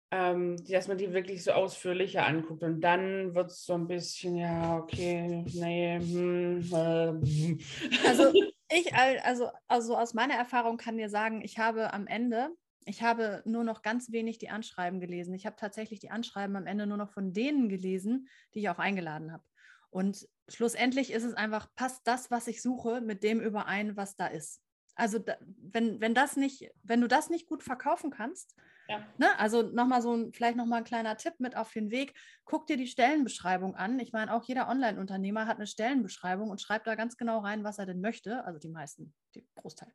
ähm, 0.09 0.57
dass 0.67 0.87
man 0.87 0.97
die 0.97 1.13
wirklich 1.13 1.43
so 1.43 1.51
ausführlicher 1.51 2.25
anguckt 2.25 2.63
und 2.63 2.81
dann 2.81 3.35
wird 3.35 3.51
es 3.51 3.65
so 3.65 3.73
ein 3.73 3.87
bisschen, 3.87 4.37
ja, 4.37 4.77
okay, 4.77 5.43
nee, 5.53 5.99
hm, 5.99 6.61
äh, 6.73 8.07
Also 8.07 8.31
ich, 8.69 8.93
also, 8.93 9.49
also 9.67 9.97
aus 9.97 10.13
meiner 10.13 10.35
Erfahrung 10.35 10.77
kann 10.77 10.97
dir 10.97 11.09
sagen, 11.09 11.41
ich 11.41 11.57
habe 11.57 11.93
am 11.93 12.07
Ende, 12.07 12.49
ich 12.85 13.03
habe 13.03 13.41
nur 13.45 13.63
noch 13.63 13.81
ganz 13.81 14.11
wenig 14.11 14.37
die 14.37 14.49
Anschreiben 14.49 14.99
gelesen. 14.99 15.33
Ich 15.33 15.45
habe 15.45 15.57
tatsächlich 15.57 15.99
die 15.99 16.11
Anschreiben 16.11 16.55
am 16.55 16.67
Ende 16.67 16.87
nur 16.87 16.97
noch 16.97 17.11
von 17.11 17.33
denen 17.33 17.69
gelesen, 17.69 18.27
die 18.53 18.59
ich 18.59 18.69
auch 18.69 18.79
eingeladen 18.79 19.31
habe. 19.31 19.43
Und 19.89 20.27
schlussendlich 20.47 21.11
ist 21.11 21.23
es 21.23 21.33
einfach, 21.33 21.67
passt 21.75 22.01
das, 22.05 22.31
was 22.31 22.47
ich 22.47 22.61
suche, 22.61 23.01
mit 23.01 23.23
dem 23.23 23.41
überein, 23.41 23.97
was 23.97 24.15
da 24.15 24.27
ist. 24.27 24.61
Also 24.95 25.19
wenn, 25.61 26.01
wenn 26.01 26.13
das 26.13 26.37
nicht, 26.37 26.71
wenn 26.83 27.01
du 27.01 27.07
das 27.07 27.29
nicht 27.29 27.47
gut 27.47 27.63
verkaufen 27.63 28.09
kannst, 28.09 28.55
ja. 28.87 29.05
ne, 29.17 29.39
also 29.39 29.61
nochmal 29.61 30.01
so 30.01 30.15
ein, 30.15 30.33
vielleicht 30.33 30.57
nochmal 30.57 30.79
ein 30.79 30.85
kleiner 30.85 31.17
Tipp 31.17 31.33
mit 31.39 31.55
auf 31.55 31.71
den 31.71 31.91
Weg, 31.91 32.13
guck 32.45 32.67
dir 32.67 32.77
die 32.77 32.87
Stellenbeschreibung 32.87 33.75
an. 33.75 33.99
Ich 33.99 34.13
meine, 34.13 34.33
auch 34.33 34.43
jeder 34.43 34.69
Online-Unternehmer 34.69 35.47
hat 35.47 35.57
eine 35.57 35.67
Stellenbeschreibung 35.67 36.49
und 36.49 36.61
schreibt 36.61 36.87
da 36.87 36.95
ganz 36.95 37.17
genau 37.17 37.39
rein, 37.39 37.63
was 37.63 37.79
er 37.79 37.85
denn 37.85 38.01
möchte. 38.01 38.43
Also 38.45 38.59
die 38.59 38.69
meisten, 38.69 39.13
die 39.35 39.45
Großteil. 39.55 39.91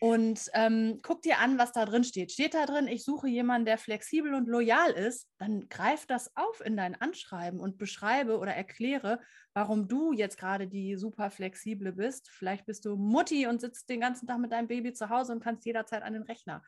Und 0.00 0.50
ähm, 0.52 1.00
guck 1.02 1.22
dir 1.22 1.38
an, 1.38 1.56
was 1.56 1.72
da 1.72 1.86
drin 1.86 2.04
steht. 2.04 2.32
Steht 2.32 2.52
da 2.52 2.66
drin, 2.66 2.88
ich 2.88 3.04
suche 3.04 3.28
jemanden, 3.28 3.64
der 3.64 3.78
flexibel 3.78 4.34
und 4.34 4.48
loyal 4.48 4.90
ist, 4.90 5.30
dann 5.38 5.68
greif 5.70 6.04
das 6.04 6.30
auf 6.36 6.60
in 6.60 6.76
dein 6.76 7.00
Anschreiben 7.00 7.60
und 7.60 7.78
beschreibe 7.78 8.38
oder 8.38 8.52
erkläre, 8.52 9.20
warum 9.54 9.88
du 9.88 10.12
jetzt 10.12 10.36
gerade 10.36 10.66
die 10.66 10.96
super 10.96 11.30
flexible 11.30 11.92
bist. 11.92 12.28
Vielleicht 12.28 12.66
bist 12.66 12.84
du 12.84 12.96
Mutti 12.96 13.46
und 13.46 13.60
sitzt 13.60 13.88
den 13.88 14.00
ganzen 14.00 14.26
Tag 14.26 14.38
mit 14.40 14.52
deinem 14.52 14.68
Baby 14.68 14.92
zu 14.92 15.08
Hause 15.08 15.32
und 15.32 15.42
kannst 15.42 15.64
jederzeit 15.64 16.02
an 16.02 16.12
den 16.12 16.24
Rechner. 16.24 16.62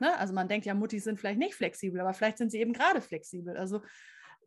Ne? 0.00 0.16
Also 0.18 0.34
man 0.34 0.48
denkt 0.48 0.66
ja, 0.66 0.74
Muttis 0.74 1.04
sind 1.04 1.18
vielleicht 1.18 1.38
nicht 1.38 1.54
flexibel, 1.54 2.00
aber 2.00 2.12
vielleicht 2.12 2.38
sind 2.38 2.50
sie 2.50 2.60
eben 2.60 2.72
gerade 2.72 3.00
flexibel. 3.00 3.56
Also 3.56 3.82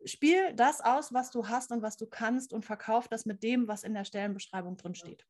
spiel 0.04 0.52
das 0.54 0.80
aus, 0.80 1.12
was 1.12 1.30
du 1.30 1.48
hast 1.48 1.72
und 1.72 1.82
was 1.82 1.96
du 1.96 2.06
kannst 2.06 2.52
und 2.52 2.64
verkauf 2.64 3.08
das 3.08 3.26
mit 3.26 3.42
dem, 3.42 3.68
was 3.68 3.82
in 3.82 3.94
der 3.94 4.04
Stellenbeschreibung 4.04 4.76
drin 4.76 4.94
steht. 4.94 5.26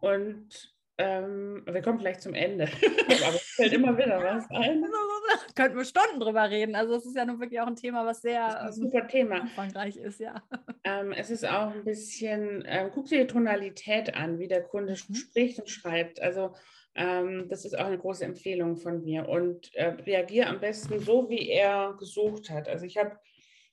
Und 0.00 0.74
ähm, 1.00 1.62
wir 1.64 1.80
kommen 1.80 1.98
gleich 1.98 2.20
zum 2.20 2.34
Ende. 2.34 2.64
Aber 3.26 3.34
es 3.34 3.54
fällt 3.56 3.72
immer 3.72 3.96
wieder 3.96 4.22
was 4.22 4.50
ein. 4.50 4.84
Könnten 5.54 5.78
wir 5.78 5.84
Stunden 5.84 6.20
drüber 6.20 6.50
reden. 6.50 6.74
Also 6.74 6.94
es 6.94 7.06
ist 7.06 7.16
ja 7.16 7.24
nun 7.24 7.40
wirklich 7.40 7.60
auch 7.60 7.66
ein 7.66 7.76
Thema, 7.76 8.04
was 8.04 8.20
sehr 8.20 8.60
ein 8.60 8.72
super 8.72 9.06
Thema. 9.06 9.40
umfangreich 9.40 9.96
ist, 9.96 10.20
ja. 10.20 10.42
Ähm, 10.82 11.12
es 11.12 11.28
ist 11.28 11.46
auch 11.46 11.74
ein 11.74 11.84
bisschen, 11.84 12.64
ähm, 12.66 12.90
guck 12.94 13.04
dir 13.04 13.20
die 13.20 13.26
Tonalität 13.26 14.14
an, 14.14 14.38
wie 14.38 14.48
der 14.48 14.62
Kunde 14.62 14.94
mhm. 14.94 15.14
spricht 15.14 15.60
und 15.60 15.68
schreibt. 15.68 16.22
Also 16.22 16.54
ähm, 16.94 17.48
das 17.48 17.64
ist 17.64 17.78
auch 17.78 17.86
eine 17.86 17.98
große 17.98 18.24
Empfehlung 18.24 18.76
von 18.76 19.02
mir. 19.02 19.28
Und 19.28 19.74
äh, 19.74 19.88
reagiere 19.88 20.48
am 20.48 20.60
besten 20.60 21.00
so, 21.00 21.28
wie 21.28 21.48
er 21.48 21.94
gesucht 21.98 22.50
hat. 22.50 22.68
Also 22.68 22.86
ich 22.86 22.98
habe 22.98 23.18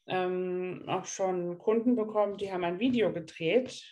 ähm, 0.08 0.84
auch 0.88 1.06
schon 1.06 1.58
Kunden 1.58 1.96
bekommen, 1.96 2.38
die 2.38 2.52
haben 2.52 2.64
ein 2.64 2.80
Video 2.80 3.12
gedreht 3.12 3.84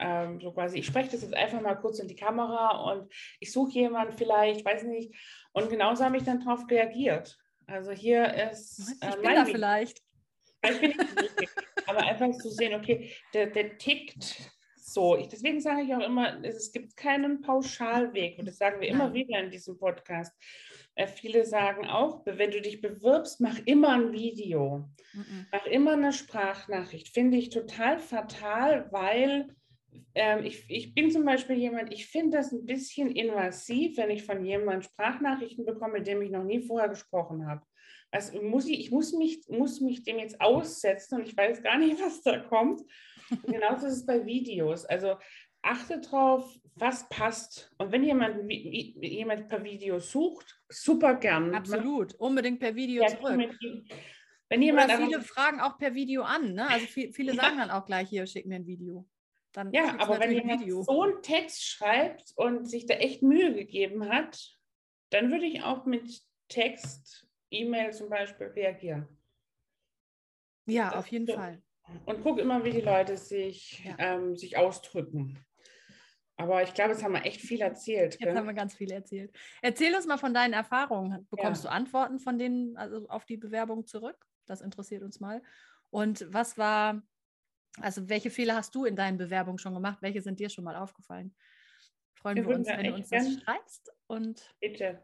ähm, 0.00 0.40
so 0.40 0.50
quasi, 0.52 0.78
ich 0.78 0.86
spreche 0.86 1.10
das 1.10 1.22
jetzt 1.22 1.34
einfach 1.34 1.60
mal 1.60 1.74
kurz 1.74 1.98
in 1.98 2.08
die 2.08 2.16
Kamera 2.16 2.90
und 2.90 3.12
ich 3.38 3.52
suche 3.52 3.72
jemanden 3.72 4.16
vielleicht, 4.16 4.64
weiß 4.64 4.84
nicht. 4.84 5.14
Und 5.52 5.68
genauso 5.68 6.04
habe 6.04 6.16
ich 6.16 6.24
dann 6.24 6.40
darauf 6.40 6.68
reagiert. 6.70 7.38
Also 7.66 7.92
hier 7.92 8.32
ist. 8.50 8.96
Ich 9.02 9.08
äh, 9.08 9.20
bin 9.20 9.34
da 9.34 9.44
vielleicht. 9.44 10.00
Ich 10.62 10.80
bin 10.80 10.90
nicht 10.90 11.50
aber 11.86 12.00
einfach 12.00 12.30
zu 12.32 12.50
sehen, 12.50 12.74
okay, 12.74 13.12
der, 13.34 13.48
der 13.48 13.76
tickt 13.78 14.50
so. 14.92 15.16
Ich, 15.16 15.28
deswegen 15.28 15.60
sage 15.60 15.82
ich 15.82 15.94
auch 15.94 16.04
immer, 16.04 16.42
es, 16.44 16.72
gibt 16.72 16.96
keinen 16.96 17.40
Pauschalweg. 17.40 18.38
Und 18.38 18.46
das 18.46 18.58
sagen 18.58 18.80
wir 18.80 18.88
immer 18.88 19.12
wieder 19.14 19.38
in 19.38 19.50
diesem 19.50 19.78
Podcast. 19.78 20.32
Äh, 20.94 21.06
viele 21.06 21.44
sagen 21.44 21.86
auch, 21.86 22.24
wenn 22.26 22.50
du 22.50 22.60
dich 22.60 22.80
bewirbst, 22.80 23.40
mach 23.40 23.58
immer 23.66 23.90
ein 23.90 24.12
Video. 24.12 24.88
Mhm. 25.12 25.46
Mach 25.52 25.66
immer 25.66 25.92
eine 25.92 26.12
Sprachnachricht. 26.12 27.08
Finde 27.08 27.36
ich 27.36 27.50
total 27.50 27.98
fatal, 27.98 28.88
weil 28.90 29.48
ähm, 30.14 30.44
ich, 30.44 30.64
ich 30.68 30.94
bin 30.94 31.10
zum 31.10 31.24
Beispiel 31.24 31.56
jemand, 31.56 31.92
ich 31.92 32.06
finde 32.06 32.38
das 32.38 32.52
ein 32.52 32.66
bisschen 32.66 33.10
invasiv, 33.10 33.96
wenn 33.96 34.10
ich 34.10 34.24
von 34.24 34.44
jemandem 34.44 34.82
Sprachnachrichten 34.82 35.64
bekomme, 35.64 35.98
mit 35.98 36.06
dem 36.06 36.22
ich 36.22 36.30
noch 36.30 36.44
nie 36.44 36.60
vorher 36.60 36.88
gesprochen 36.88 37.46
habe. 37.46 37.62
Also 38.12 38.42
muss 38.42 38.66
ich, 38.66 38.80
ich 38.80 38.90
muss 38.90 39.12
mich, 39.12 39.48
muss 39.48 39.80
mich 39.80 40.02
dem 40.02 40.18
jetzt 40.18 40.40
aussetzen 40.40 41.20
und 41.20 41.28
ich 41.28 41.36
weiß 41.36 41.62
gar 41.62 41.78
nicht, 41.78 42.00
was 42.00 42.22
da 42.22 42.38
kommt. 42.38 42.82
Genauso 43.46 43.86
ist 43.86 43.94
es 43.94 44.06
bei 44.06 44.24
Videos. 44.24 44.84
Also 44.84 45.16
achte 45.62 46.00
drauf, 46.00 46.58
was 46.74 47.08
passt. 47.08 47.72
Und 47.78 47.92
wenn 47.92 48.04
jemand, 48.04 48.50
jemand 48.50 49.48
per 49.48 49.62
Video 49.62 49.98
sucht, 49.98 50.60
super 50.68 51.14
gern. 51.14 51.54
Absolut, 51.54 52.14
unbedingt 52.14 52.60
per 52.60 52.74
Video 52.74 53.02
ja, 53.02 53.08
zurück. 53.08 53.56
Wenn 54.48 54.62
jemand 54.62 54.92
Oder 54.92 54.98
viele 54.98 55.22
fragen 55.22 55.60
auch 55.60 55.78
per 55.78 55.94
Video 55.94 56.22
an. 56.22 56.54
Ne? 56.54 56.68
Also 56.68 56.86
viele 56.86 57.34
sagen 57.34 57.58
dann 57.58 57.70
auch 57.70 57.86
gleich 57.86 58.08
hier, 58.08 58.26
schick 58.26 58.46
mir 58.46 58.56
ein 58.56 58.66
Video. 58.66 59.06
Dann 59.52 59.72
ja, 59.72 59.96
aber 59.98 60.20
wenn 60.20 60.32
jemand 60.32 60.62
Video. 60.62 60.82
so 60.82 61.02
einen 61.02 61.22
Text 61.22 61.64
schreibt 61.64 62.32
und 62.36 62.68
sich 62.68 62.86
da 62.86 62.94
echt 62.94 63.22
Mühe 63.22 63.54
gegeben 63.54 64.08
hat, 64.08 64.56
dann 65.10 65.30
würde 65.30 65.46
ich 65.46 65.62
auch 65.62 65.86
mit 65.86 66.22
Text, 66.48 67.28
E-Mail 67.50 67.92
zum 67.92 68.08
Beispiel 68.08 68.48
reagieren. 68.48 69.08
Ja, 70.66 70.90
das 70.90 70.98
auf 70.98 71.06
jeden 71.08 71.26
so. 71.26 71.34
Fall. 71.34 71.62
Und 72.06 72.22
guck 72.22 72.38
immer, 72.38 72.64
wie 72.64 72.70
die 72.70 72.80
Leute 72.80 73.16
sich, 73.16 73.84
ja. 73.84 73.94
ähm, 73.98 74.36
sich 74.36 74.56
ausdrücken. 74.56 75.38
Aber 76.36 76.62
ich 76.62 76.72
glaube, 76.72 76.92
jetzt 76.92 77.04
haben 77.04 77.12
wir 77.12 77.24
echt 77.26 77.40
viel 77.40 77.60
erzählt. 77.60 78.14
Jetzt 78.14 78.22
gell? 78.22 78.34
haben 78.34 78.46
wir 78.46 78.54
ganz 78.54 78.74
viel 78.74 78.90
erzählt. 78.90 79.36
Erzähl 79.60 79.94
uns 79.94 80.06
mal 80.06 80.16
von 80.16 80.32
deinen 80.32 80.54
Erfahrungen. 80.54 81.26
Bekommst 81.28 81.64
ja. 81.64 81.70
du 81.70 81.76
Antworten 81.76 82.18
von 82.18 82.38
denen 82.38 82.76
also 82.76 83.06
auf 83.08 83.26
die 83.26 83.36
Bewerbung 83.36 83.86
zurück? 83.86 84.26
Das 84.46 84.62
interessiert 84.62 85.02
uns 85.02 85.20
mal. 85.20 85.42
Und 85.90 86.26
was 86.32 86.56
war 86.56 87.02
also 87.78 88.08
welche 88.08 88.30
Fehler 88.30 88.56
hast 88.56 88.74
du 88.74 88.84
in 88.84 88.96
deinen 88.96 89.18
Bewerbungen 89.18 89.58
schon 89.58 89.74
gemacht? 89.74 89.98
Welche 90.00 90.22
sind 90.22 90.40
dir 90.40 90.50
schon 90.50 90.64
mal 90.64 90.76
aufgefallen? 90.76 91.34
Freuen 92.14 92.36
wir, 92.36 92.48
wir 92.48 92.56
uns, 92.56 92.68
wenn 92.68 92.84
du 92.84 92.94
uns 92.94 93.08
das 93.08 93.40
schreibst. 93.42 93.92
Und 94.06 94.54
Bitte. 94.60 95.00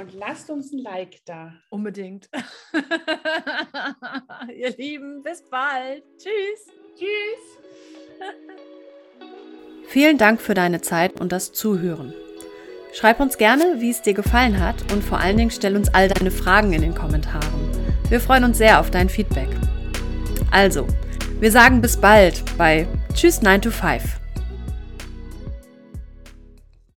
Und 0.00 0.12
lasst 0.12 0.50
uns 0.50 0.72
ein 0.72 0.78
Like 0.78 1.24
da. 1.24 1.52
Unbedingt. 1.70 2.28
Ihr 4.56 4.76
Lieben, 4.76 5.22
bis 5.22 5.42
bald. 5.48 6.02
Tschüss. 6.18 6.66
Tschüss. 6.96 7.58
Vielen 9.86 10.18
Dank 10.18 10.40
für 10.40 10.54
deine 10.54 10.80
Zeit 10.80 11.20
und 11.20 11.30
das 11.30 11.52
Zuhören. 11.52 12.12
Schreib 12.92 13.20
uns 13.20 13.38
gerne, 13.38 13.80
wie 13.80 13.90
es 13.90 14.02
dir 14.02 14.14
gefallen 14.14 14.60
hat 14.60 14.92
und 14.92 15.04
vor 15.04 15.18
allen 15.18 15.36
Dingen 15.36 15.50
stell 15.52 15.76
uns 15.76 15.92
all 15.94 16.08
deine 16.08 16.32
Fragen 16.32 16.72
in 16.72 16.82
den 16.82 16.94
Kommentaren. 16.94 17.70
Wir 18.08 18.20
freuen 18.20 18.44
uns 18.44 18.58
sehr 18.58 18.80
auf 18.80 18.90
dein 18.90 19.08
Feedback. 19.08 19.48
Also, 20.50 20.88
wir 21.38 21.52
sagen 21.52 21.80
bis 21.80 21.96
bald 21.96 22.42
bei 22.58 22.88
Tschüss 23.14 23.42
9 23.42 23.62
to 23.62 23.70
5. 23.70 24.23